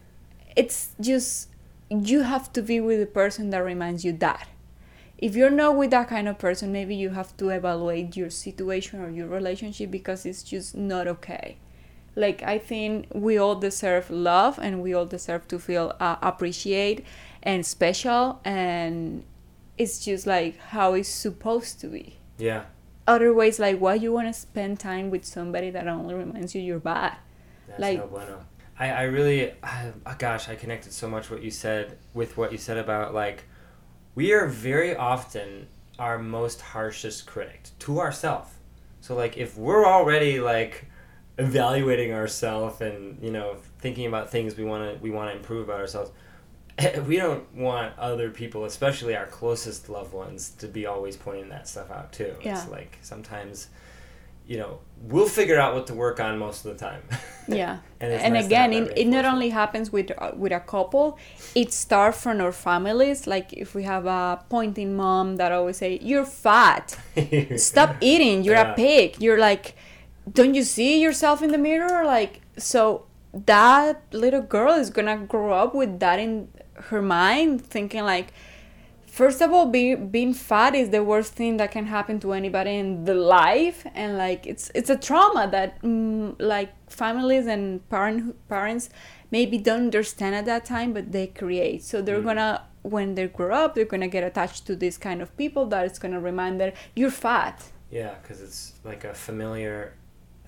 it's 0.54 0.90
just 1.00 1.48
you 1.88 2.22
have 2.22 2.52
to 2.52 2.62
be 2.62 2.78
with 2.80 3.00
the 3.00 3.06
person 3.06 3.50
that 3.50 3.64
reminds 3.64 4.04
you 4.04 4.12
that. 4.12 4.46
If 5.16 5.34
you're 5.34 5.50
not 5.50 5.76
with 5.76 5.90
that 5.90 6.08
kind 6.08 6.28
of 6.28 6.38
person 6.38 6.70
maybe 6.70 6.94
you 6.94 7.10
have 7.10 7.36
to 7.38 7.48
evaluate 7.48 8.16
your 8.16 8.30
situation 8.30 9.00
or 9.00 9.10
your 9.10 9.26
relationship 9.26 9.90
because 9.90 10.24
it's 10.24 10.44
just 10.44 10.76
not 10.76 11.08
okay 11.08 11.56
like 12.24 12.38
i 12.54 12.58
think 12.70 13.06
we 13.26 13.38
all 13.42 13.54
deserve 13.68 14.10
love 14.10 14.58
and 14.66 14.72
we 14.84 14.90
all 14.96 15.06
deserve 15.06 15.42
to 15.52 15.58
feel 15.58 15.86
uh, 16.00 16.16
appreciate 16.30 16.98
and 17.42 17.64
special 17.76 18.40
and 18.44 19.24
it's 19.82 19.96
just 20.04 20.26
like 20.26 20.54
how 20.74 20.88
it's 20.98 21.08
supposed 21.08 21.74
to 21.82 21.86
be 21.86 22.06
Yeah. 22.48 22.62
otherwise 23.06 23.56
like 23.66 23.78
why 23.84 23.94
you 24.04 24.10
want 24.12 24.26
to 24.32 24.36
spend 24.48 24.72
time 24.90 25.06
with 25.14 25.24
somebody 25.24 25.70
that 25.76 25.86
only 25.86 26.14
reminds 26.14 26.54
you 26.54 26.60
you're 26.68 26.80
bad 26.94 27.14
That's 27.68 27.80
Like- 27.80 27.98
no 27.98 28.06
bueno. 28.08 28.38
I, 28.80 28.88
I 28.90 29.02
really, 29.16 29.40
I, 29.60 29.92
gosh, 30.18 30.48
I 30.48 30.54
connected 30.54 30.92
so 30.92 31.08
much 31.08 31.24
what 31.32 31.42
you 31.42 31.50
said 31.50 31.98
with 32.14 32.36
what 32.38 32.52
you 32.52 32.58
said 32.58 32.78
about 32.78 33.12
like, 33.12 33.38
we 34.14 34.26
are 34.32 34.46
very 34.46 34.94
often 34.94 35.66
our 35.98 36.16
most 36.16 36.60
harshest 36.60 37.26
critic 37.26 37.60
to 37.80 37.98
ourselves. 37.98 38.50
So 39.00 39.16
like, 39.16 39.36
if 39.36 39.58
we're 39.58 39.84
already 39.84 40.38
like 40.38 40.74
evaluating 41.38 42.12
ourselves 42.12 42.80
and 42.80 43.22
you 43.22 43.30
know 43.30 43.56
thinking 43.78 44.06
about 44.06 44.30
things 44.30 44.56
we 44.56 44.64
want 44.64 44.92
to 44.96 45.02
we 45.02 45.10
want 45.10 45.30
to 45.30 45.36
improve 45.36 45.68
about 45.68 45.80
ourselves, 45.80 46.10
we 47.06 47.16
don't 47.16 47.44
want 47.54 47.96
other 47.98 48.30
people, 48.30 48.64
especially 48.64 49.16
our 49.16 49.26
closest 49.26 49.88
loved 49.88 50.12
ones, 50.12 50.50
to 50.58 50.66
be 50.68 50.86
always 50.86 51.16
pointing 51.16 51.48
that 51.50 51.68
stuff 51.68 51.90
out 51.90 52.12
too. 52.12 52.34
Yeah. 52.42 52.52
It's 52.60 52.68
like 52.68 52.98
sometimes. 53.02 53.68
You 54.46 54.56
know, 54.56 54.78
we'll 55.02 55.28
figure 55.28 55.60
out 55.60 55.74
what 55.74 55.86
to 55.88 55.94
work 55.94 56.20
on 56.20 56.38
most 56.38 56.64
of 56.64 56.72
the 56.72 56.78
time. 56.82 57.02
yeah 57.48 57.80
And 58.00 58.10
it's 58.14 58.24
and 58.24 58.32
nice 58.32 58.46
again 58.46 58.72
it, 58.72 58.96
it 58.96 59.06
not 59.06 59.26
only 59.26 59.50
happens 59.50 59.92
with 59.92 60.10
uh, 60.16 60.32
with 60.34 60.52
a 60.52 60.60
couple 60.60 61.18
it 61.54 61.70
starts 61.72 62.22
from 62.22 62.40
our 62.40 62.52
families 62.52 63.26
like 63.26 63.52
if 63.52 63.74
we 63.74 63.82
have 63.82 64.06
a 64.06 64.42
pointing 64.48 64.96
mom 64.96 65.36
that 65.36 65.52
always 65.52 65.76
say 65.76 65.98
you're 66.02 66.24
fat 66.24 66.96
stop 67.56 67.96
eating 68.00 68.42
you're 68.42 68.54
Yeah. 68.54 68.72
a 68.72 68.74
pig 68.74 69.16
you're 69.20 69.38
like 69.38 69.74
don't 70.32 70.54
you 70.54 70.62
see 70.62 71.00
yourself 71.00 71.42
in 71.42 71.50
the 71.52 71.58
mirror? 71.58 72.04
Like 72.04 72.40
so 72.56 73.04
that 73.32 74.02
little 74.12 74.40
girl 74.42 74.72
is 74.72 74.90
gonna 74.90 75.16
grow 75.18 75.52
up 75.52 75.74
with 75.74 76.00
that 76.00 76.18
in 76.18 76.48
her 76.90 77.02
mind 77.02 77.60
thinking 77.64 78.04
like 78.04 78.32
first 79.06 79.40
of 79.42 79.52
all 79.52 79.66
be, 79.66 79.94
being 79.96 80.32
fat 80.32 80.74
is 80.74 80.90
the 80.90 81.02
worst 81.02 81.32
thing 81.34 81.56
that 81.56 81.70
can 81.72 81.86
happen 81.86 82.20
to 82.20 82.32
anybody 82.32 82.76
in 82.76 83.04
the 83.04 83.14
life. 83.14 83.86
And 83.94 84.16
like 84.16 84.46
it's 84.46 84.70
it's 84.74 84.90
a 84.90 84.96
trauma 84.96 85.48
that 85.50 85.80
mm, 85.82 86.34
like 86.38 86.70
families 86.90 87.46
and 87.46 87.86
parent 87.90 88.36
parents 88.48 88.90
maybe 89.30 89.58
don't 89.58 89.82
understand 89.84 90.34
at 90.34 90.46
that 90.46 90.64
time 90.64 90.92
but 90.92 91.12
they 91.12 91.26
create. 91.28 91.82
So 91.82 92.00
they're 92.02 92.20
Mm. 92.20 92.24
gonna 92.24 92.64
when 92.82 93.14
they 93.16 93.26
grow 93.26 93.54
up 93.54 93.74
they're 93.74 93.84
gonna 93.84 94.08
get 94.08 94.24
attached 94.24 94.66
to 94.66 94.76
this 94.76 94.96
kind 94.96 95.20
of 95.20 95.36
people 95.36 95.66
that 95.66 95.84
it's 95.84 95.98
gonna 95.98 96.20
remind 96.20 96.60
them 96.60 96.72
you're 96.94 97.10
fat. 97.10 97.64
Yeah, 97.90 98.14
because 98.22 98.40
it's 98.40 98.74
like 98.84 99.04
a 99.04 99.14
familiar 99.14 99.94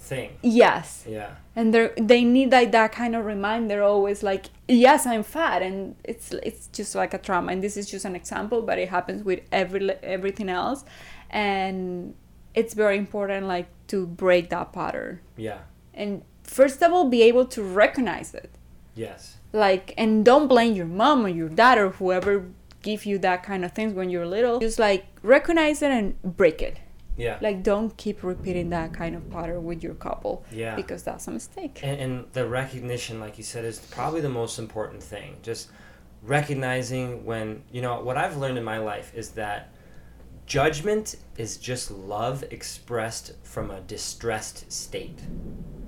thing. 0.00 0.30
yes 0.42 1.04
Yeah. 1.06 1.30
and 1.54 1.72
they 1.74 1.90
they 1.96 2.22
need 2.24 2.50
like 2.52 2.72
that 2.72 2.90
kind 2.92 3.14
of 3.14 3.24
reminder 3.26 3.82
always 3.82 4.22
like 4.22 4.46
yes 4.66 5.06
i'm 5.06 5.22
fat 5.22 5.60
and 5.62 5.94
it's 6.04 6.32
it's 6.48 6.66
just 6.78 6.94
like 6.94 7.12
a 7.14 7.18
trauma 7.18 7.52
and 7.52 7.62
this 7.62 7.76
is 7.76 7.86
just 7.90 8.04
an 8.04 8.16
example 8.16 8.62
but 8.62 8.78
it 8.78 8.88
happens 8.88 9.22
with 9.22 9.40
every 9.52 9.82
everything 10.02 10.48
else 10.48 10.84
and 11.30 12.14
it's 12.54 12.74
very 12.74 12.96
important 12.98 13.46
like 13.46 13.68
to 13.88 14.06
break 14.06 14.50
that 14.50 14.72
pattern 14.72 15.20
Yeah. 15.36 15.58
and 15.94 16.22
first 16.44 16.82
of 16.82 16.92
all 16.92 17.08
be 17.08 17.22
able 17.22 17.46
to 17.56 17.62
recognize 17.62 18.34
it 18.34 18.50
Yes. 18.94 19.36
like 19.52 19.94
and 19.96 20.24
don't 20.24 20.48
blame 20.48 20.74
your 20.74 20.86
mom 20.86 21.24
or 21.26 21.28
your 21.28 21.48
dad 21.48 21.78
or 21.78 21.90
whoever 21.90 22.44
give 22.82 23.04
you 23.06 23.18
that 23.18 23.42
kind 23.42 23.64
of 23.64 23.72
things 23.72 23.92
when 23.92 24.08
you're 24.10 24.26
little 24.26 24.58
just 24.60 24.78
like 24.78 25.04
recognize 25.22 25.82
it 25.82 25.90
and 25.90 26.20
break 26.22 26.60
it 26.62 26.78
Yeah. 27.20 27.38
like 27.40 27.62
don't 27.62 27.94
keep 27.96 28.22
repeating 28.22 28.70
that 28.70 28.92
kind 28.92 29.14
of 29.14 29.30
pattern 29.30 29.64
with 29.64 29.82
your 29.82 29.94
couple 29.94 30.44
yeah. 30.50 30.74
because 30.74 31.02
that's 31.02 31.28
a 31.28 31.30
mistake 31.30 31.80
and, 31.82 32.00
and 32.00 32.32
the 32.32 32.46
recognition, 32.46 33.20
like 33.20 33.38
you 33.38 33.44
said, 33.44 33.64
is 33.64 33.78
probably 33.78 34.20
the 34.20 34.28
most 34.28 34.58
important 34.58 35.02
thing. 35.02 35.36
Just 35.42 35.70
recognizing 36.22 37.24
when, 37.24 37.62
you 37.72 37.82
know, 37.82 38.00
what 38.00 38.16
I've 38.16 38.36
learned 38.36 38.58
in 38.58 38.64
my 38.64 38.78
life 38.78 39.12
is 39.14 39.30
that 39.30 39.72
judgment 40.46 41.16
is 41.36 41.56
just 41.56 41.90
love 41.90 42.44
expressed 42.50 43.34
from 43.42 43.70
a 43.70 43.80
distressed 43.80 44.70
state. 44.70 45.20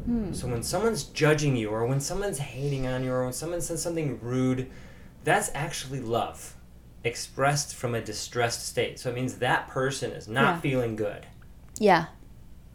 Hmm. 0.05 0.33
So 0.33 0.49
when 0.49 0.63
someone's 0.63 1.05
judging 1.05 1.57
you, 1.57 1.71
or 1.71 1.87
when 1.87 2.01
someone's 2.01 2.39
hating 2.39 2.87
on 2.87 3.05
you, 3.05 3.13
or 3.13 3.25
when 3.25 3.33
someone 3.33 3.61
says 3.61 3.83
something 3.83 4.19
rude, 4.21 4.71
that's 5.25 5.51
actually 5.55 6.01
love 6.01 6.57
expressed 7.05 7.75
from 7.75 7.95
a 7.95 8.01
distressed 8.01 8.67
state. 8.67 8.99
So 8.99 9.11
it 9.11 9.15
means 9.15 9.35
that 9.35 9.69
person 9.69 10.13
is 10.13 10.29
not 10.29 10.55
Yeah. 10.57 10.61
feeling 10.61 10.97
good. 10.97 11.27
yeah 11.79 12.07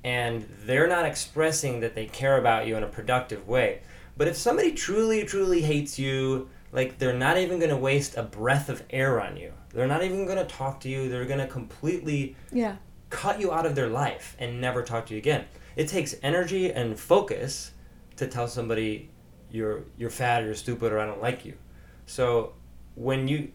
and 0.03 0.47
they're 0.65 0.87
not 0.87 1.05
expressing 1.05 1.81
that 1.81 1.93
they 1.95 2.05
care 2.05 2.37
about 2.37 2.65
you 2.67 2.77
in 2.77 2.83
a 2.83 2.87
productive 2.87 3.47
way. 3.47 3.81
But 4.15 4.27
if 4.27 4.37
somebody 4.37 4.71
truly, 4.71 5.23
truly 5.25 5.61
hates 5.61 5.99
you, 5.99 6.49
like 6.71 6.97
they're 6.97 7.13
not 7.17 7.37
even 7.37 7.59
going 7.59 7.71
to 7.71 7.77
waste 7.77 8.15
a 8.15 8.23
breath 8.23 8.69
of 8.69 8.83
air 8.89 9.19
on 9.19 9.35
you. 9.37 9.51
They're 9.73 9.87
not 9.87 10.03
even 10.03 10.25
going 10.25 10.37
to 10.37 10.45
talk 10.45 10.79
to 10.81 10.89
you. 10.89 11.09
They're 11.09 11.25
going 11.25 11.39
to 11.39 11.47
completely 11.47 12.35
yeah 12.51 12.77
cut 13.09 13.39
you 13.39 13.51
out 13.51 13.65
of 13.65 13.75
their 13.75 13.87
life 13.89 14.35
and 14.39 14.59
never 14.61 14.81
talk 14.83 15.05
to 15.07 15.13
you 15.13 15.17
again. 15.17 15.45
It 15.75 15.87
takes 15.87 16.15
energy 16.23 16.71
and 16.71 16.97
focus 16.99 17.71
to 18.17 18.27
tell 18.27 18.47
somebody 18.47 19.09
you're 19.51 19.83
you're 19.97 20.09
fat 20.09 20.41
or 20.43 20.45
you're 20.47 20.55
stupid 20.55 20.91
or 20.93 20.99
I 20.99 21.05
don't 21.05 21.21
like 21.21 21.43
you. 21.45 21.53
So 22.05 22.53
when 22.95 23.27
you 23.27 23.51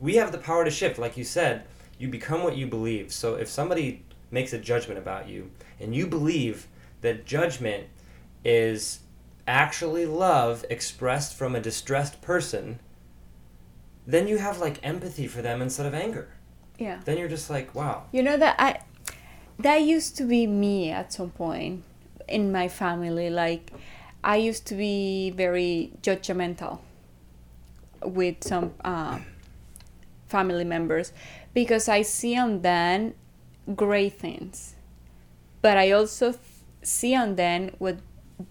we 0.00 0.16
have 0.16 0.32
the 0.32 0.38
power 0.38 0.64
to 0.64 0.70
shift 0.70 0.98
like 0.98 1.16
you 1.16 1.24
said, 1.24 1.64
you 1.98 2.08
become 2.08 2.42
what 2.42 2.56
you 2.56 2.66
believe. 2.66 3.12
So 3.12 3.34
if 3.34 3.48
somebody 3.48 4.04
makes 4.30 4.52
a 4.52 4.58
judgment 4.58 4.98
about 4.98 5.28
you 5.28 5.50
and 5.80 5.94
you 5.94 6.06
believe 6.06 6.66
that 7.00 7.24
judgment 7.24 7.86
is 8.44 9.00
actually 9.46 10.06
love 10.06 10.64
expressed 10.70 11.34
from 11.34 11.54
a 11.54 11.60
distressed 11.60 12.20
person, 12.20 12.78
then 14.06 14.28
you 14.28 14.38
have 14.38 14.58
like 14.58 14.78
empathy 14.82 15.26
for 15.26 15.42
them 15.42 15.62
instead 15.62 15.86
of 15.86 15.94
anger. 15.94 16.28
yeah 16.78 17.00
Then 17.04 17.18
you're 17.18 17.28
just 17.28 17.50
like, 17.50 17.74
wow. 17.74 18.04
You 18.12 18.22
know 18.22 18.36
that 18.36 18.56
I 18.58 18.80
that 19.58 19.82
used 19.82 20.16
to 20.18 20.24
be 20.24 20.46
me 20.46 20.90
at 20.90 21.12
some 21.12 21.30
point 21.30 21.82
in 22.28 22.52
my 22.52 22.68
family. 22.68 23.30
Like 23.30 23.72
I 24.22 24.36
used 24.36 24.66
to 24.66 24.74
be 24.74 25.30
very 25.30 25.92
judgmental 26.02 26.80
with 28.02 28.44
some 28.44 28.74
uh, 28.84 29.18
family 30.28 30.64
members 30.64 31.12
because 31.54 31.88
I 31.88 32.02
see 32.02 32.36
on 32.36 32.62
them 32.62 33.14
great 33.74 34.18
things, 34.18 34.74
but 35.62 35.76
I 35.76 35.90
also 35.90 36.34
see 36.82 37.14
on 37.14 37.36
them 37.36 37.70
what 37.78 37.98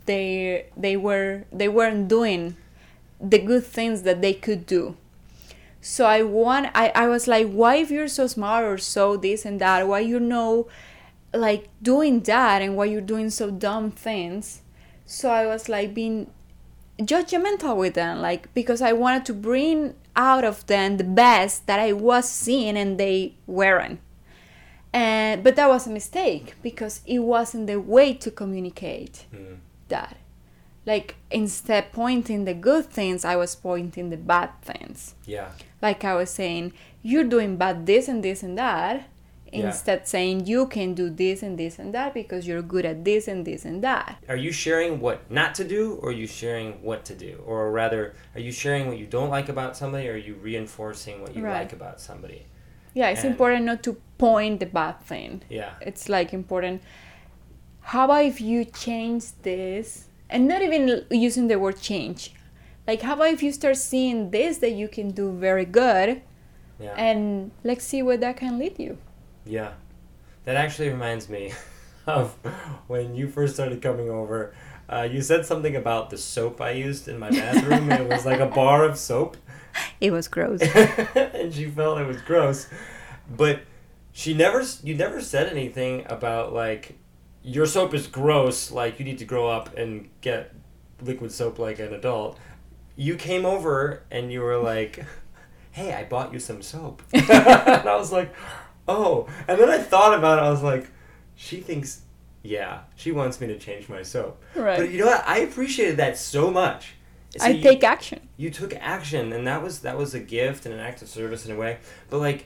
they 0.05 0.67
they 0.75 0.97
were 0.97 1.45
they 1.51 1.67
weren't 1.67 2.07
doing 2.07 2.57
the 3.21 3.39
good 3.39 3.63
things 3.63 4.01
that 4.03 4.21
they 4.21 4.33
could 4.33 4.65
do. 4.65 4.97
So 5.81 6.05
I 6.05 6.23
want 6.23 6.71
I, 6.73 6.91
I 6.95 7.07
was 7.07 7.27
like, 7.27 7.47
why 7.49 7.75
if 7.75 7.91
you're 7.91 8.07
so 8.07 8.27
smart 8.27 8.65
or 8.65 8.77
so 8.77 9.17
this 9.17 9.45
and 9.45 9.61
that, 9.61 9.87
why 9.87 9.99
you 9.99 10.19
know 10.19 10.67
like 11.33 11.69
doing 11.81 12.21
that 12.21 12.61
and 12.61 12.75
why 12.75 12.85
you're 12.85 13.01
doing 13.01 13.29
so 13.29 13.51
dumb 13.51 13.91
things. 13.91 14.61
So 15.05 15.29
I 15.29 15.45
was 15.45 15.69
like 15.69 15.93
being 15.93 16.31
judgmental 16.99 17.77
with 17.77 17.93
them, 17.93 18.21
like 18.21 18.53
because 18.53 18.81
I 18.81 18.93
wanted 18.93 19.25
to 19.25 19.33
bring 19.33 19.95
out 20.15 20.43
of 20.43 20.65
them 20.67 20.97
the 20.97 21.03
best 21.03 21.67
that 21.67 21.79
I 21.79 21.91
was 21.93 22.29
seeing 22.29 22.77
and 22.77 22.97
they 22.99 23.35
weren't. 23.47 23.99
And 24.93 25.43
but 25.43 25.55
that 25.57 25.67
was 25.67 25.87
a 25.87 25.89
mistake 25.89 26.55
because 26.61 27.01
it 27.05 27.19
wasn't 27.19 27.67
the 27.67 27.79
way 27.79 28.13
to 28.13 28.31
communicate 28.31 29.25
Mm. 29.33 29.57
that. 29.89 30.17
Like 30.85 31.15
instead 31.31 31.91
pointing 31.91 32.45
the 32.45 32.53
good 32.53 32.85
things, 32.85 33.25
I 33.25 33.35
was 33.35 33.55
pointing 33.55 34.09
the 34.09 34.17
bad 34.17 34.51
things. 34.61 35.15
Yeah. 35.25 35.49
Like 35.81 36.05
I 36.05 36.15
was 36.15 36.29
saying, 36.29 36.73
you're 37.01 37.23
doing 37.23 37.57
bad 37.57 37.85
this 37.85 38.07
and 38.07 38.23
this 38.23 38.43
and 38.43 38.57
that. 38.57 39.07
Yeah. 39.55 39.67
Instead 39.67 40.07
saying 40.07 40.45
you 40.47 40.67
can 40.67 40.93
do 40.93 41.09
this 41.09 41.41
and 41.43 41.57
this 41.57 41.79
and 41.79 41.93
that 41.93 42.13
because 42.13 42.47
you're 42.47 42.61
good 42.61 42.85
at 42.85 43.03
this 43.05 43.27
and 43.27 43.45
this 43.45 43.65
and 43.65 43.83
that. 43.83 44.17
Are 44.27 44.35
you 44.35 44.51
sharing 44.51 44.99
what 44.99 45.29
not 45.31 45.55
to 45.55 45.63
do, 45.63 45.99
or 46.01 46.09
are 46.09 46.11
you 46.23 46.27
sharing 46.27 46.73
what 46.83 47.05
to 47.05 47.15
do? 47.15 47.41
Or 47.45 47.71
rather, 47.71 48.13
are 48.35 48.41
you 48.41 48.51
sharing 48.51 48.87
what 48.87 48.97
you 48.97 49.05
don't 49.05 49.29
like 49.29 49.49
about 49.49 49.75
somebody, 49.77 50.07
or 50.09 50.13
are 50.13 50.17
you 50.17 50.35
reinforcing 50.35 51.21
what 51.21 51.35
you 51.35 51.43
Right. 51.43 51.59
like 51.61 51.73
about 51.73 51.99
somebody? 52.01 52.45
Yeah, 52.93 53.09
it's 53.09 53.23
And- 53.23 53.31
important 53.31 53.65
not 53.65 53.83
to 53.83 53.97
point 54.17 54.59
the 54.59 54.65
bad 54.67 55.01
thing. 55.01 55.41
Yeah. 55.49 55.71
It's 55.81 56.07
like 56.09 56.33
important. 56.33 56.81
How 57.81 58.05
about 58.05 58.25
if 58.25 58.41
you 58.41 58.65
change 58.65 59.23
this 59.43 60.07
and 60.29 60.47
not 60.47 60.61
even 60.61 61.05
using 61.11 61.47
the 61.47 61.59
word 61.59 61.79
change? 61.79 62.33
Like, 62.87 63.01
how 63.01 63.13
about 63.13 63.29
if 63.29 63.41
you 63.43 63.51
start 63.51 63.77
seeing 63.77 64.31
this 64.31 64.57
that 64.59 64.71
you 64.71 64.87
can 64.87 65.09
do 65.11 65.31
very 65.31 65.65
good 65.65 66.21
Yeah. 66.79 66.93
and 66.97 67.51
let's 67.63 67.83
see 67.83 68.01
where 68.03 68.17
that 68.17 68.37
can 68.37 68.57
lead 68.59 68.79
you? 68.79 68.97
Yeah. 69.45 69.73
That 70.45 70.55
actually 70.55 70.89
reminds 70.89 71.29
me 71.29 71.53
of 72.07 72.33
when 72.87 73.15
you 73.15 73.27
first 73.27 73.55
started 73.55 73.81
coming 73.81 74.09
over. 74.09 74.53
Uh, 74.87 75.07
you 75.09 75.21
said 75.21 75.45
something 75.45 75.75
about 75.75 76.11
the 76.11 76.17
soap 76.17 76.61
I 76.61 76.71
used 76.71 77.07
in 77.07 77.17
my 77.17 77.31
bathroom. 77.31 77.91
it 77.91 78.07
was 78.07 78.25
like 78.25 78.39
a 78.39 78.45
bar 78.55 78.83
of 78.85 78.97
soap. 78.97 79.37
It 79.99 80.11
was 80.11 80.27
gross. 80.27 80.61
and 81.15 81.53
she 81.53 81.65
felt 81.65 81.99
it 81.99 82.07
was 82.07 82.21
gross. 82.21 82.67
But 83.35 83.61
she 84.11 84.33
never, 84.33 84.63
you 84.83 84.93
never 84.95 85.21
said 85.21 85.49
anything 85.49 86.05
about 86.07 86.53
like, 86.53 86.97
your 87.45 87.65
soap 87.65 87.93
is 87.93 88.07
gross. 88.07 88.71
Like 88.71 88.99
you 88.99 89.05
need 89.05 89.19
to 89.19 89.25
grow 89.25 89.47
up 89.47 89.75
and 89.77 90.09
get 90.21 90.53
liquid 91.01 91.31
soap 91.31 91.59
like 91.59 91.79
an 91.79 91.93
adult. 91.93 92.37
You 92.95 93.15
came 93.15 93.45
over 93.45 94.03
and 94.09 94.31
you 94.31 94.41
were 94.41 94.57
like, 94.57 95.05
"Hey, 95.71 95.93
I 95.93 96.05
bought 96.05 96.33
you 96.33 96.39
some 96.39 96.61
soap," 96.61 97.03
and 97.13 97.29
I 97.29 97.95
was 97.97 98.11
like, 98.11 98.33
"Oh." 98.87 99.27
And 99.47 99.59
then 99.59 99.69
I 99.69 99.77
thought 99.79 100.17
about 100.17 100.39
it. 100.39 100.43
I 100.43 100.49
was 100.49 100.63
like, 100.63 100.89
"She 101.35 101.59
thinks, 101.61 102.01
yeah, 102.43 102.81
she 102.95 103.11
wants 103.11 103.39
me 103.41 103.47
to 103.47 103.57
change 103.57 103.89
my 103.89 104.03
soap." 104.03 104.41
Right. 104.55 104.77
But 104.79 104.89
you 104.91 104.99
know 104.99 105.07
what? 105.07 105.23
I 105.27 105.39
appreciated 105.39 105.97
that 105.97 106.17
so 106.17 106.51
much. 106.51 106.93
So 107.37 107.45
I 107.45 107.49
you- 107.49 107.61
take 107.63 107.83
action. 107.83 108.21
you 108.37 108.49
took 108.49 108.73
action 108.75 109.33
and 109.33 109.45
that 109.47 109.61
was 109.61 109.79
that 109.79 109.97
was 109.97 110.13
a 110.13 110.19
gift 110.21 110.65
and 110.65 110.73
an 110.73 110.79
act 110.79 111.01
of 111.01 111.09
service 111.09 111.45
in 111.45 111.51
a 111.53 111.57
way 111.57 111.79
but 112.09 112.19
like 112.19 112.45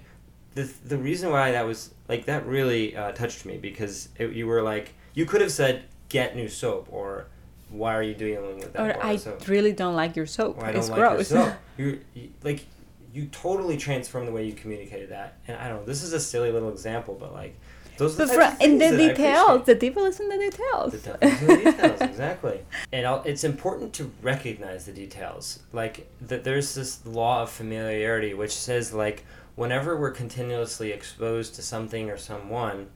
the 0.55 0.63
the 0.83 0.97
reason 0.97 1.29
why 1.29 1.51
that 1.51 1.63
was 1.63 1.93
like 2.07 2.25
that 2.25 2.43
really 2.47 2.95
uh, 2.95 3.11
touched 3.11 3.45
me 3.45 3.57
because 3.57 4.09
it, 4.17 4.31
you 4.31 4.47
were 4.47 4.63
like 4.63 4.93
you 5.13 5.27
could 5.27 5.41
have 5.41 5.51
said 5.51 5.83
get 6.09 6.35
new 6.35 6.47
soap 6.49 6.87
or 6.89 7.27
why 7.69 7.93
are 7.93 8.01
you 8.01 8.15
dealing 8.15 8.55
with 8.57 8.73
that 8.73 8.81
Or 8.97 9.05
I 9.05 9.17
soap 9.17 9.47
really 9.47 9.73
don't 9.73 9.95
like 9.95 10.15
your 10.15 10.25
soap. 10.25 10.57
or 10.57 10.65
I 10.65 10.71
don't 10.71 10.79
it's 10.79 10.89
like 10.89 10.97
gross. 10.99 11.31
your 11.31 11.43
soap 11.45 11.53
you 11.77 11.99
like 12.43 12.65
you 13.13 13.25
totally 13.27 13.77
transform 13.77 14.25
the 14.25 14.31
way 14.31 14.45
you 14.45 14.53
communicated 14.53 15.09
that 15.09 15.37
and 15.47 15.57
I 15.57 15.67
don't 15.67 15.79
know 15.81 15.85
this 15.85 16.03
is 16.03 16.13
a 16.13 16.19
silly 16.19 16.51
little 16.51 16.69
example 16.69 17.17
but 17.19 17.33
like 17.33 17.55
those 17.99 18.17
are 18.17 18.25
the 18.27 18.57
in 18.61 18.77
the 18.77 18.91
details, 18.95 19.65
the 19.65 19.75
devil 19.75 20.05
is 20.05 20.21
in 20.21 20.29
the 20.29 20.37
details. 20.37 20.93
The 20.93 20.99
devil's 20.99 21.41
in 21.41 21.47
the 21.47 21.71
details, 21.71 21.99
exactly. 22.01 22.61
And 22.93 23.05
I'll, 23.05 23.21
it's 23.23 23.43
important 23.43 23.91
to 23.95 24.09
recognize 24.21 24.85
the 24.85 24.93
details. 24.93 25.59
Like 25.73 26.09
that, 26.21 26.45
there's 26.45 26.73
this 26.75 27.05
law 27.05 27.43
of 27.43 27.49
familiarity 27.49 28.33
which 28.33 28.55
says 28.55 28.93
like 28.93 29.25
whenever 29.55 29.97
we're 29.97 30.11
continuously 30.11 30.93
exposed 30.93 31.55
to 31.55 31.61
something 31.61 32.09
or 32.09 32.15
someone, 32.17 32.87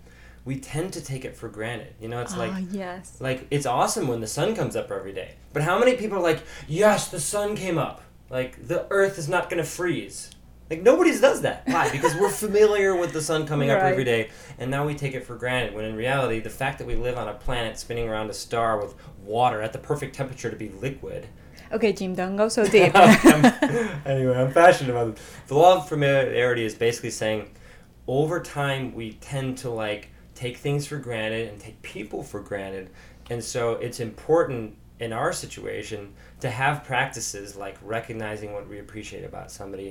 we 0.46 0.58
tend 0.58 0.94
to 0.94 1.02
take 1.04 1.26
it 1.26 1.36
for 1.36 1.50
granted. 1.50 1.94
You 2.00 2.08
know, 2.08 2.22
it's 2.22 2.38
like 2.38 2.52
Ah, 2.54 2.62
yes. 2.72 3.18
like 3.20 3.46
it's 3.52 3.66
awesome 3.66 4.08
when 4.08 4.22
the 4.22 4.28
sun 4.28 4.56
comes 4.56 4.78
up 4.78 4.90
every 4.90 5.12
day. 5.12 5.36
But 5.52 5.64
how 5.64 5.78
many 5.80 5.98
people 5.98 6.18
are 6.18 6.22
like, 6.22 6.42
yes, 6.66 7.10
the 7.10 7.20
sun 7.20 7.58
came 7.58 7.78
up. 7.78 8.02
Like 8.34 8.68
the 8.68 8.88
Earth 8.90 9.20
is 9.20 9.30
not 9.30 9.48
gonna 9.48 9.64
freeze. 9.64 10.32
Like 10.68 10.82
nobody 10.82 11.12
does 11.20 11.44
that. 11.44 11.68
Why? 11.68 11.92
Because 11.92 12.16
we're 12.16 12.32
familiar 12.32 12.96
with 12.96 13.14
the 13.14 13.22
sun 13.22 13.46
coming 13.46 13.70
up 13.70 13.84
every 13.84 14.04
day, 14.04 14.32
and 14.58 14.72
now 14.72 14.88
we 14.88 14.96
take 14.96 15.14
it 15.14 15.24
for 15.24 15.36
granted. 15.36 15.76
When 15.76 15.86
in 15.86 15.96
reality, 15.96 16.40
the 16.40 16.50
fact 16.50 16.80
that 16.80 16.88
we 16.88 16.96
live 16.96 17.16
on 17.16 17.28
a 17.28 17.36
planet 17.36 17.78
spinning 17.78 18.10
around 18.10 18.32
a 18.32 18.34
star 18.34 18.82
with 18.82 18.96
water 19.24 19.62
at 19.62 19.72
the 19.72 19.78
perfect 19.78 20.16
temperature 20.16 20.50
to 20.50 20.56
be 20.56 20.70
liquid. 20.70 21.28
Okay, 21.72 21.94
Jim, 21.94 22.16
don't 22.16 22.36
go 22.36 22.50
so 22.50 22.64
deep. 22.68 22.96
anyway, 22.96 24.36
I'm 24.36 24.52
passionate 24.52 24.90
about 24.90 25.10
it. 25.10 25.18
The 25.46 25.54
law 25.54 25.78
of 25.78 25.88
familiarity 25.88 26.66
is 26.66 26.74
basically 26.74 27.12
saying, 27.12 27.52
over 28.08 28.40
time, 28.40 28.96
we 28.96 29.14
tend 29.14 29.60
to 29.60 29.70
like 29.70 30.10
take 30.34 30.58
things 30.58 30.88
for 30.88 30.98
granted 30.98 31.50
and 31.50 31.60
take 31.60 31.80
people 31.84 32.24
for 32.24 32.40
granted, 32.40 32.90
and 33.30 33.44
so 33.44 33.74
it's 33.74 34.00
important 34.00 34.76
in 35.00 35.14
our 35.14 35.34
situation 35.34 36.14
to 36.44 36.50
have 36.50 36.84
practices 36.84 37.56
like 37.56 37.78
recognizing 37.98 38.50
what 38.54 38.66
we 38.72 38.78
appreciate 38.86 39.26
about 39.32 39.48
somebody, 39.60 39.90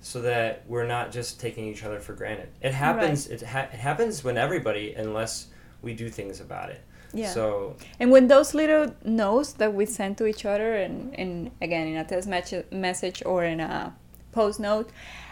so 0.00 0.20
that 0.20 0.62
we're 0.68 0.86
not 0.96 1.06
just 1.18 1.40
taking 1.40 1.64
each 1.72 1.82
other 1.86 1.98
for 2.06 2.12
granted. 2.12 2.48
It 2.60 2.74
happens. 2.74 3.26
It, 3.34 3.42
ha- 3.42 3.68
it 3.72 3.80
happens 3.88 4.22
when 4.26 4.36
everybody, 4.36 4.94
unless 4.94 5.48
we 5.82 5.94
do 5.94 6.08
things 6.10 6.40
about 6.40 6.68
it. 6.74 6.80
yeah. 7.12 7.30
So 7.36 7.76
And 8.00 8.10
when 8.14 8.28
those 8.28 8.54
little 8.54 8.86
notes 9.04 9.50
that 9.60 9.72
we 9.78 9.84
send 9.86 10.18
to 10.18 10.26
each 10.26 10.44
other, 10.44 10.70
and, 10.84 10.96
and 11.20 11.50
again 11.66 11.86
in 11.88 11.96
a 11.96 12.04
text 12.04 12.28
message, 12.28 12.66
message 12.70 13.22
or 13.24 13.44
in 13.44 13.60
a 13.60 13.94
post 14.32 14.60
note, 14.60 14.90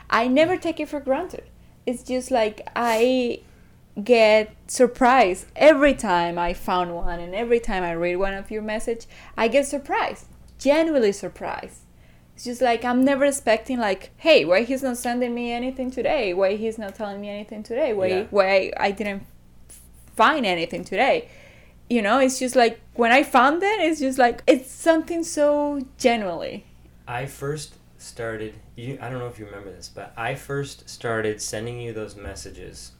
I 0.08 0.22
never 0.28 0.56
take 0.56 0.78
it 0.80 0.88
for 0.88 1.00
granted. 1.00 1.44
It's 1.84 2.02
just 2.02 2.30
like 2.30 2.56
I 2.76 3.40
get 4.02 4.54
surprised 4.68 5.46
every 5.70 5.94
time 5.94 6.38
I 6.48 6.54
found 6.54 6.94
one, 6.94 7.18
and 7.24 7.34
every 7.34 7.60
time 7.60 7.82
I 7.82 7.92
read 7.92 8.16
one 8.16 8.32
of 8.42 8.50
your 8.50 8.62
message, 8.62 9.02
I 9.36 9.48
get 9.48 9.66
surprised, 9.66 10.26
genuinely 10.62 11.12
surprised. 11.12 11.80
It's 12.34 12.44
just 12.44 12.62
like 12.62 12.84
I'm 12.84 13.04
never 13.04 13.24
expecting 13.24 13.78
like, 13.78 14.10
hey, 14.16 14.44
why 14.44 14.62
he's 14.62 14.82
not 14.82 14.96
sending 14.96 15.34
me 15.34 15.52
anything 15.52 15.90
today? 15.90 16.32
Why 16.34 16.56
he's 16.56 16.78
not 16.78 16.94
telling 16.94 17.20
me 17.20 17.28
anything 17.28 17.62
today? 17.62 17.92
Why 17.92 18.06
Yeah. 18.06 18.26
why 18.30 18.72
I 18.76 18.90
didn't 18.90 19.24
find 20.16 20.46
anything 20.46 20.84
today? 20.84 21.28
you 21.90 22.00
know 22.00 22.20
it's 22.20 22.38
just 22.38 22.56
like 22.56 22.80
when 22.94 23.10
i 23.12 23.22
found 23.22 23.62
it 23.62 23.80
it's 23.80 24.00
just 24.00 24.16
like 24.16 24.40
it's 24.46 24.70
something 24.70 25.22
so 25.24 25.80
genuinely 25.98 26.64
I 27.06 27.26
first 27.26 27.74
started. 27.98 28.54
You, 28.76 28.96
I 29.02 29.10
don't 29.10 29.18
know 29.18 29.26
if 29.26 29.38
you 29.38 29.44
remember 29.46 29.70
this, 29.70 29.88
but 29.88 30.12
I 30.16 30.34
first 30.36 30.88
started 30.88 31.42
sending 31.42 31.80
you 31.80 31.92
those 31.92 32.14
messages 32.16 32.92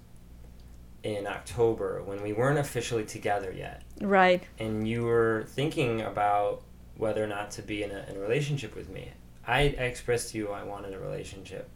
in 1.03 1.27
October 1.27 2.03
when 2.05 2.21
we 2.23 2.33
weren't 2.33 2.59
officially 2.59 3.05
together 3.05 3.53
yet, 3.57 3.83
right 4.01 4.43
and 4.59 4.87
you 4.87 5.03
were 5.05 5.45
thinking 5.49 6.01
about 6.03 6.63
whether 7.03 7.23
or 7.23 7.27
not 7.27 7.51
to 7.51 7.63
be 7.63 7.83
in 7.83 7.91
a, 7.91 8.07
in 8.09 8.17
a 8.17 8.21
relationship 8.21 8.77
with 8.77 8.89
me. 8.89 9.11
I, 9.45 9.61
I 9.61 9.85
expressed 9.91 10.31
to 10.31 10.39
you 10.39 10.51
I 10.51 10.63
wanted 10.63 10.95
a 10.95 11.01
relationship, 11.01 11.69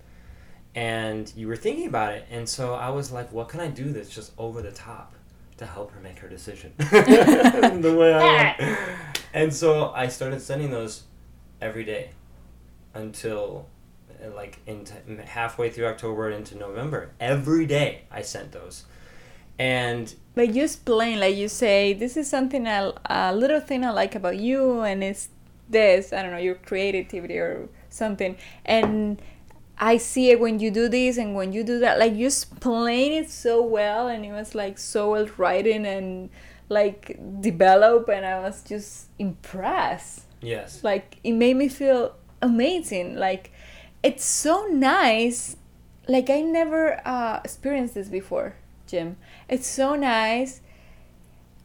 and 0.77 1.31
you 1.37 1.49
were 1.49 1.57
thinking 1.57 1.89
about 1.89 2.13
it, 2.15 2.27
and 2.31 2.49
so 2.49 2.75
I 2.75 2.91
was 2.91 3.11
like, 3.11 3.33
"What 3.33 3.49
can 3.49 3.59
I 3.59 3.67
do 3.67 3.93
that's 3.93 4.09
just 4.09 4.31
over 4.39 4.63
the 4.63 4.71
top 4.71 5.15
to 5.57 5.67
help 5.67 5.91
her 5.91 6.01
make 6.01 6.21
her 6.21 6.29
decision 6.29 6.73
the 6.79 7.97
way 7.99 8.15
I 8.15 8.55
want?" 8.61 8.79
And 9.35 9.53
so 9.53 9.91
I 9.91 10.07
started 10.09 10.41
sending 10.41 10.71
those 10.71 11.03
every 11.61 11.85
day 11.85 12.11
until 12.95 13.67
like 14.35 14.61
into 14.67 14.95
halfway 15.27 15.71
through 15.71 15.87
October 15.87 16.31
into 16.31 16.57
November. 16.57 17.11
Every 17.21 17.67
day 17.67 18.03
I 18.11 18.23
sent 18.23 18.53
those, 18.53 18.85
and 19.59 20.15
but 20.35 20.55
you 20.55 20.65
explain 20.65 21.21
like 21.21 21.35
you 21.35 21.49
say 21.49 21.95
this 21.95 22.17
is 22.17 22.29
something 22.29 22.67
I, 22.69 22.93
a 23.07 23.35
little 23.35 23.61
thing 23.61 23.85
i 23.85 23.91
like 23.91 24.15
about 24.15 24.37
you 24.37 24.83
and 24.83 25.03
it's 25.03 25.29
this 25.69 26.13
i 26.13 26.23
don't 26.23 26.31
know 26.31 26.39
your 26.39 26.55
creativity 26.57 27.39
or 27.39 27.69
something. 27.97 28.37
And 28.65 29.21
i 29.79 29.97
see 29.99 30.31
it 30.31 30.41
when 30.41 30.59
you 30.59 30.71
do 30.71 30.89
this 30.89 31.19
and 31.19 31.35
when 31.35 31.53
you 31.53 31.65
do 31.65 31.81
that. 31.81 31.99
Like 31.99 32.15
you 32.15 32.27
explain 32.27 33.13
it 33.13 33.31
so 33.31 33.63
well 33.63 34.09
and 34.09 34.25
it 34.25 34.33
was 34.33 34.55
like 34.55 34.79
so 34.79 35.11
well 35.13 35.27
written 35.37 35.85
and 35.85 36.31
like 36.69 37.19
developed 37.41 38.09
and 38.09 38.25
i 38.25 38.41
was 38.41 38.63
just 38.63 39.09
impressed. 39.19 40.23
Yes, 40.41 40.85
like 40.85 41.19
it 41.25 41.33
made 41.33 41.57
me 41.57 41.69
feel 41.69 42.15
amazing. 42.41 43.17
Like 43.17 43.51
it's 44.03 44.25
so 44.25 44.67
nice. 44.67 45.57
Like 46.09 46.31
i 46.31 46.41
never 46.41 47.01
uh, 47.05 47.41
experienced 47.43 47.95
this 47.95 48.09
before 48.09 48.55
jim 48.87 49.17
it's 49.49 49.67
so 49.67 49.95
nice 49.95 50.61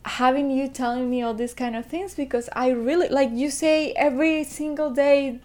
having 0.03 0.49
you 0.49 0.67
telling 0.67 1.09
me 1.09 1.21
all 1.21 1.33
these 1.33 1.53
kind 1.53 1.75
of 1.75 1.85
things 1.85 2.15
because 2.15 2.49
i 2.53 2.69
really 2.69 3.07
like 3.09 3.29
you 3.31 3.49
say 3.49 3.91
every 3.93 4.43
single 4.43 4.89
day 4.89 5.39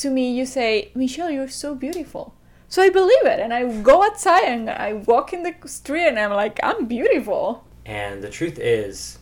to 0.00 0.10
me 0.10 0.32
you 0.32 0.46
say, 0.46 0.90
Michelle, 0.94 1.30
you're 1.30 1.48
so 1.48 1.74
beautiful. 1.74 2.34
So 2.68 2.82
I 2.82 2.88
believe 2.88 3.24
it, 3.24 3.40
and 3.40 3.52
I 3.52 3.80
go 3.82 4.02
outside 4.02 4.44
and 4.44 4.70
I 4.70 4.94
walk 4.94 5.32
in 5.32 5.42
the 5.42 5.54
street, 5.66 6.06
and 6.06 6.18
I'm 6.18 6.30
like, 6.30 6.58
I'm 6.62 6.86
beautiful. 6.86 7.64
And 7.84 8.22
the 8.22 8.30
truth 8.30 8.58
is, 8.58 9.18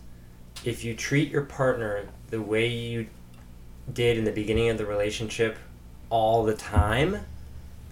if 0.64 0.85
you 0.85 0.94
treat 0.94 1.31
your 1.31 1.42
partner 1.42 2.09
the 2.31 2.42
way 2.42 2.68
you 2.68 3.07
did 3.92 4.18
in 4.18 4.25
the 4.25 4.33
beginning 4.33 4.68
of 4.68 4.79
the 4.79 4.87
relationship 4.87 5.59
all 6.11 6.44
the 6.44 6.55
time, 6.55 7.25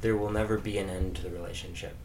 there 0.02 0.16
will 0.16 0.30
never 0.30 0.58
be 0.58 0.78
an 0.78 0.90
end 0.90 1.16
to 1.16 1.22
the 1.22 1.30
relationship. 1.30 1.96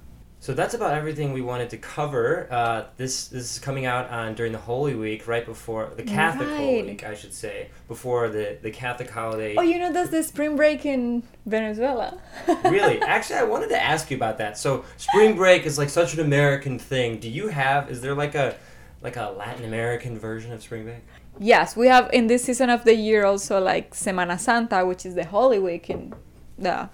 So 0.42 0.56
that's 0.56 0.74
about 0.74 0.96
everything 0.96 1.34
we 1.34 1.42
wanted 1.44 1.70
to 1.70 1.78
cover. 1.78 2.48
Uh, 2.50 2.86
this 2.98 3.28
this 3.28 3.54
is 3.54 3.60
coming 3.60 3.86
out 3.86 4.10
on 4.10 4.34
during 4.34 4.52
the 4.52 4.58
Holy 4.58 4.96
Week, 4.96 5.28
right 5.28 5.46
before 5.46 5.92
the 5.96 6.02
Catholic 6.02 6.48
Holy 6.48 6.82
Week, 6.82 7.06
I 7.06 7.14
should 7.14 7.32
say, 7.32 7.70
before 7.88 8.28
the 8.28 8.58
the 8.60 8.72
Catholic 8.72 9.12
holiday. 9.12 9.54
Oh, 9.56 9.62
you 9.62 9.78
know, 9.78 9.94
that's 9.94 10.10
the 10.10 10.24
spring 10.24 10.56
break 10.56 10.84
in 10.84 11.22
Venezuela. 11.46 12.20
really? 12.66 13.00
Actually, 13.04 13.38
I 13.38 13.44
wanted 13.44 13.70
to 13.70 13.80
ask 13.80 14.10
you 14.10 14.18
about 14.18 14.40
that. 14.40 14.58
So 14.58 14.84
spring 14.98 15.36
break 15.36 15.68
is 15.68 15.78
like 15.78 15.90
such 15.90 16.16
an 16.16 16.22
American 16.22 16.80
thing. 16.80 17.20
Do 17.20 17.30
you 17.30 17.50
have? 17.50 17.92
Is 17.92 18.02
there 18.02 18.16
like 18.16 18.34
a 18.34 18.56
like 19.04 19.18
a 19.18 19.36
Latin 19.38 19.64
American 19.64 20.18
version 20.18 20.52
of 20.54 20.64
spring 20.64 20.86
break? 20.86 21.04
Yes, 21.38 21.78
we 21.78 21.86
have 21.86 22.10
in 22.12 22.26
this 22.26 22.46
season 22.46 22.72
of 22.72 22.84
the 22.84 22.96
year 22.96 23.26
also 23.26 23.62
like 23.62 23.94
Semana 23.94 24.40
Santa, 24.40 24.88
which 24.88 25.06
is 25.06 25.14
the 25.14 25.26
Holy 25.26 25.60
Week 25.60 25.88
in 25.88 26.16
the 26.58 26.90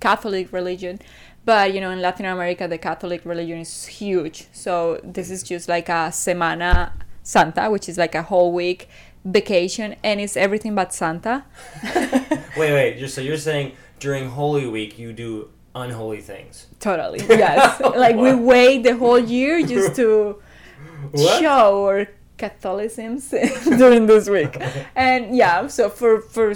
Catholic 0.00 0.52
religion. 0.52 0.98
But 1.44 1.74
you 1.74 1.80
know, 1.80 1.90
in 1.90 2.00
Latin 2.00 2.26
America, 2.26 2.68
the 2.68 2.78
Catholic 2.78 3.24
religion 3.24 3.58
is 3.58 3.86
huge. 3.86 4.46
So 4.52 5.00
this 5.02 5.30
is 5.30 5.42
just 5.42 5.68
like 5.68 5.88
a 5.88 6.10
Semana 6.10 6.92
Santa, 7.22 7.70
which 7.70 7.88
is 7.88 7.96
like 7.98 8.14
a 8.14 8.22
whole 8.22 8.52
week 8.52 8.88
vacation, 9.24 9.96
and 10.02 10.20
it's 10.20 10.36
everything 10.36 10.74
but 10.74 10.92
Santa. 10.94 11.44
Wait, 12.56 12.72
wait. 12.72 12.98
Just 12.98 13.14
so 13.14 13.20
you're 13.20 13.36
saying 13.36 13.72
during 14.00 14.28
Holy 14.28 14.66
Week 14.66 14.98
you 14.98 15.12
do 15.12 15.50
unholy 15.74 16.20
things. 16.20 16.66
Totally, 16.80 17.20
yes. 17.28 17.80
like 17.80 18.16
we 18.16 18.34
wait 18.34 18.82
the 18.82 18.96
whole 18.96 19.18
year 19.20 19.64
just 19.64 19.94
to 19.96 20.42
What? 21.12 21.40
show 21.40 21.86
our 21.86 22.08
Catholicism 22.36 23.20
during 23.78 24.06
this 24.06 24.28
week. 24.28 24.56
And 24.96 25.36
yeah, 25.36 25.66
so 25.68 25.88
for 25.88 26.20
for 26.20 26.54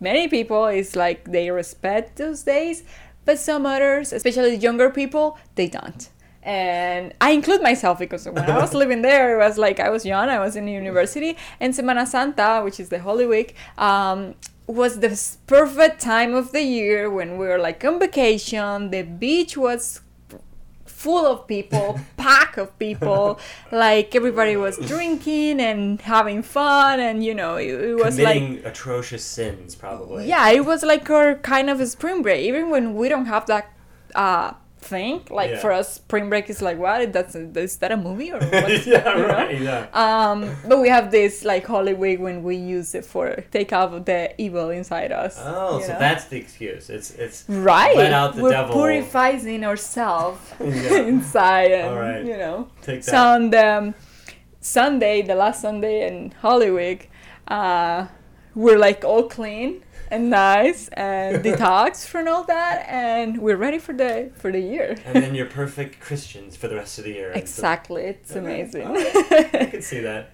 many 0.00 0.28
people, 0.28 0.66
it's 0.66 0.94
like 0.94 1.24
they 1.24 1.50
respect 1.50 2.16
those 2.16 2.42
days, 2.42 2.84
but 3.28 3.38
some 3.38 3.66
others, 3.66 4.14
especially 4.14 4.54
younger 4.54 4.88
people, 4.88 5.36
they 5.54 5.68
don't. 5.68 6.08
And 6.42 7.12
I 7.20 7.32
include 7.32 7.60
myself 7.60 7.98
because 7.98 8.24
when 8.24 8.50
I 8.50 8.56
was 8.58 8.72
living 8.82 9.02
there, 9.02 9.34
it 9.34 9.44
was 9.46 9.58
like 9.58 9.78
I 9.80 9.90
was 9.90 10.06
young, 10.06 10.30
I 10.30 10.38
was 10.38 10.56
in 10.56 10.66
university, 10.66 11.36
and 11.60 11.74
Semana 11.74 12.06
Santa, 12.06 12.62
which 12.64 12.80
is 12.80 12.88
the 12.88 13.00
Holy 13.00 13.26
Week, 13.26 13.54
um, 13.76 14.34
was 14.66 15.00
the 15.00 15.12
perfect 15.46 16.00
time 16.00 16.32
of 16.32 16.52
the 16.52 16.62
year 16.62 17.10
when 17.10 17.36
we 17.36 17.46
were 17.46 17.58
like 17.58 17.84
on 17.84 18.00
vacation. 18.00 18.90
The 18.92 19.02
beach 19.02 19.58
was 19.58 20.00
full 20.88 21.26
of 21.26 21.46
people, 21.46 22.00
pack 22.16 22.56
of 22.56 22.76
people. 22.78 23.38
Like 23.70 24.14
everybody 24.14 24.56
was 24.56 24.78
drinking 24.78 25.60
and 25.60 26.00
having 26.00 26.42
fun, 26.42 27.00
and 27.00 27.24
you 27.24 27.34
know, 27.34 27.56
it, 27.56 27.70
it 27.70 27.94
was 27.94 28.18
like 28.18 28.64
atrocious 28.64 29.24
sins, 29.24 29.74
probably. 29.74 30.26
yeah, 30.26 30.48
it 30.50 30.64
was 30.64 30.82
like 30.82 31.08
our 31.10 31.36
kind 31.36 31.70
of 31.70 31.80
a 31.80 31.86
spring 31.86 32.22
break. 32.22 32.44
Even 32.44 32.70
when 32.70 32.94
we 32.94 33.08
don't 33.08 33.26
have 33.26 33.46
that 33.46 33.70
uh, 34.14 34.52
thing, 34.88 35.20
like 35.30 35.50
Yeah. 35.50 35.60
for 35.62 35.70
us, 35.80 35.94
spring 35.94 36.28
break 36.30 36.48
is 36.50 36.60
like 36.68 36.78
what? 36.78 37.12
That's 37.12 37.34
is 37.34 37.76
that 37.80 37.92
a 37.92 37.96
movie 37.96 38.30
or 38.32 38.40
what? 38.54 38.86
yeah, 38.86 39.16
You 39.16 39.22
know? 39.22 39.28
right. 39.28 39.60
Yeah. 39.60 39.86
Um, 40.06 40.38
but 40.68 40.78
we 40.80 40.88
have 40.96 41.10
this 41.10 41.44
like 41.44 41.64
Holy 41.66 41.94
Week 42.04 42.18
when 42.26 42.42
we 42.42 42.56
use 42.76 42.94
it 42.98 43.04
for 43.04 43.26
take 43.50 43.72
out 43.72 43.90
the 44.06 44.20
evil 44.40 44.70
inside 44.70 45.10
us. 45.12 45.34
Oh, 45.44 45.80
so 45.80 45.92
know? 45.92 45.98
that's 45.98 46.24
the 46.30 46.36
excuse. 46.44 46.84
It's 46.96 47.10
it's 47.24 47.44
right. 47.48 47.96
let 47.96 48.12
out 48.12 48.34
the 48.36 48.42
We're 48.42 48.50
devil. 48.58 48.74
purifying 48.74 49.64
ourselves 49.64 50.40
inside, 50.60 51.70
and 51.72 51.88
All 51.88 52.00
right. 52.00 52.24
you 52.24 52.36
know. 52.36 52.68
take 52.82 53.02
that. 53.04 53.10
So 53.10 53.16
on 53.36 53.50
the 53.50 53.66
um, 53.78 53.94
Sunday, 54.60 55.22
the 55.22 55.34
last 55.34 55.62
Sunday 55.62 56.06
in 56.08 56.32
Holy 56.42 56.70
Week, 56.70 57.10
uh, 57.46 58.06
we're 58.62 58.78
like 58.88 59.04
all 59.04 59.24
clean 59.28 59.82
and 60.10 60.30
nice 60.30 60.88
and 60.94 61.44
detox 61.44 62.06
from 62.06 62.26
all 62.28 62.44
that, 62.44 62.84
and 62.88 63.38
we're 63.40 63.56
ready 63.66 63.78
for 63.78 63.92
the 63.94 64.30
for 64.40 64.50
the 64.50 64.60
year. 64.74 64.96
and 65.04 65.14
then 65.22 65.34
you're 65.36 65.46
perfect 65.62 66.00
Christians 66.00 66.56
for 66.56 66.66
the 66.68 66.74
rest 66.74 66.98
of 66.98 67.04
the 67.04 67.12
year. 67.12 67.30
And 67.30 67.46
so- 67.48 67.60
Exactly, 67.60 68.02
it's 68.12 68.30
Okay. 68.32 68.40
amazing. 68.40 68.86
I 68.86 69.68
can 69.72 69.82
see 69.82 70.00
that. 70.00 70.30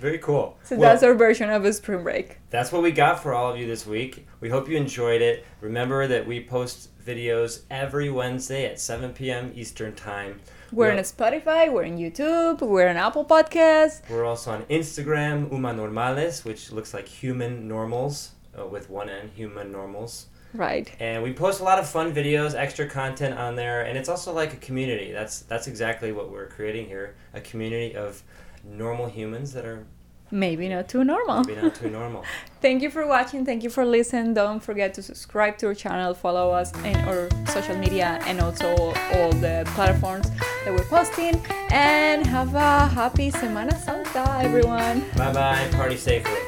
Very 0.00 0.18
cool. 0.18 0.58
so 0.64 0.76
Well, 0.76 0.90
that's 0.90 1.04
our 1.04 1.14
version 1.14 1.48
of 1.50 1.64
a 1.64 1.72
spring 1.72 2.02
break. 2.02 2.38
That's 2.50 2.72
what 2.72 2.82
we 2.82 2.90
got 2.90 3.22
for 3.22 3.32
all 3.32 3.48
of 3.52 3.56
you 3.60 3.66
this 3.66 3.86
week. 3.86 4.26
We 4.40 4.48
hope 4.48 4.68
you 4.68 4.76
enjoyed 4.76 5.22
it. 5.22 5.44
Remember 5.60 6.06
that 6.08 6.26
we 6.26 6.42
post 6.44 6.88
videos 7.10 7.62
every 7.70 8.10
Wednesday 8.10 8.66
at 8.66 8.80
7 8.80 9.12
p.m. 9.12 9.52
Eastern 9.54 9.94
Time. 9.94 10.40
We're 10.74 10.88
Yeah. 10.90 10.98
on 10.98 11.04
Spotify, 11.04 11.72
we're 11.72 11.84
on 11.84 11.98
YouTube, 11.98 12.60
we're 12.60 12.88
on 12.88 12.96
Apple 12.96 13.24
Podcasts. 13.24 14.00
We're 14.10 14.24
also 14.24 14.50
on 14.50 14.62
Instagram, 14.64 15.48
Humanormales, 15.48 16.44
which 16.44 16.72
looks 16.72 16.92
like 16.92 17.06
human 17.06 17.68
normals 17.68 18.32
uh, 18.58 18.66
with 18.66 18.90
one 18.90 19.08
N, 19.08 19.30
human 19.36 19.70
normals. 19.70 20.26
Right. 20.52 20.90
And 20.98 21.22
we 21.22 21.32
post 21.32 21.60
a 21.60 21.64
lot 21.64 21.78
of 21.78 21.88
fun 21.88 22.12
videos, 22.12 22.54
extra 22.56 22.88
content 22.88 23.38
on 23.38 23.54
there, 23.54 23.82
and 23.82 23.96
it's 23.96 24.08
also 24.08 24.32
like 24.32 24.52
a 24.52 24.56
community. 24.56 25.12
That's 25.12 25.40
that's 25.42 25.66
exactly 25.68 26.10
what 26.10 26.30
we're 26.30 26.48
creating 26.48 26.86
here, 26.86 27.14
a 27.32 27.40
community 27.40 27.94
of 27.94 28.22
normal 28.64 29.08
humans 29.08 29.52
that 29.52 29.64
are 29.64 29.86
Maybe 30.30 30.68
not 30.68 30.88
too 30.88 31.04
normal. 31.04 31.44
maybe 31.44 31.60
not 31.60 31.74
too 31.74 31.90
normal. 31.90 32.24
Thank 32.60 32.82
you 32.82 32.90
for 32.90 33.06
watching. 33.06 33.44
Thank 33.44 33.62
you 33.62 33.70
for 33.70 33.84
listening. 33.84 34.34
Don't 34.34 34.60
forget 34.60 34.94
to 34.94 35.02
subscribe 35.02 35.58
to 35.58 35.66
our 35.66 35.74
channel, 35.74 36.14
follow 36.14 36.50
us 36.50 36.72
in 36.82 36.96
our 37.08 37.28
social 37.46 37.76
media, 37.76 38.18
and 38.26 38.40
also 38.40 38.74
all 39.14 39.32
the 39.32 39.64
platforms 39.74 40.30
that 40.64 40.72
we're 40.72 40.84
posting. 40.84 41.40
And 41.70 42.26
have 42.26 42.54
a 42.54 42.86
happy 42.88 43.30
Semana 43.30 43.76
Santa, 43.84 44.24
everyone. 44.42 45.04
bye 45.16 45.32
bye, 45.32 45.68
party 45.72 45.96
safely. 45.96 46.40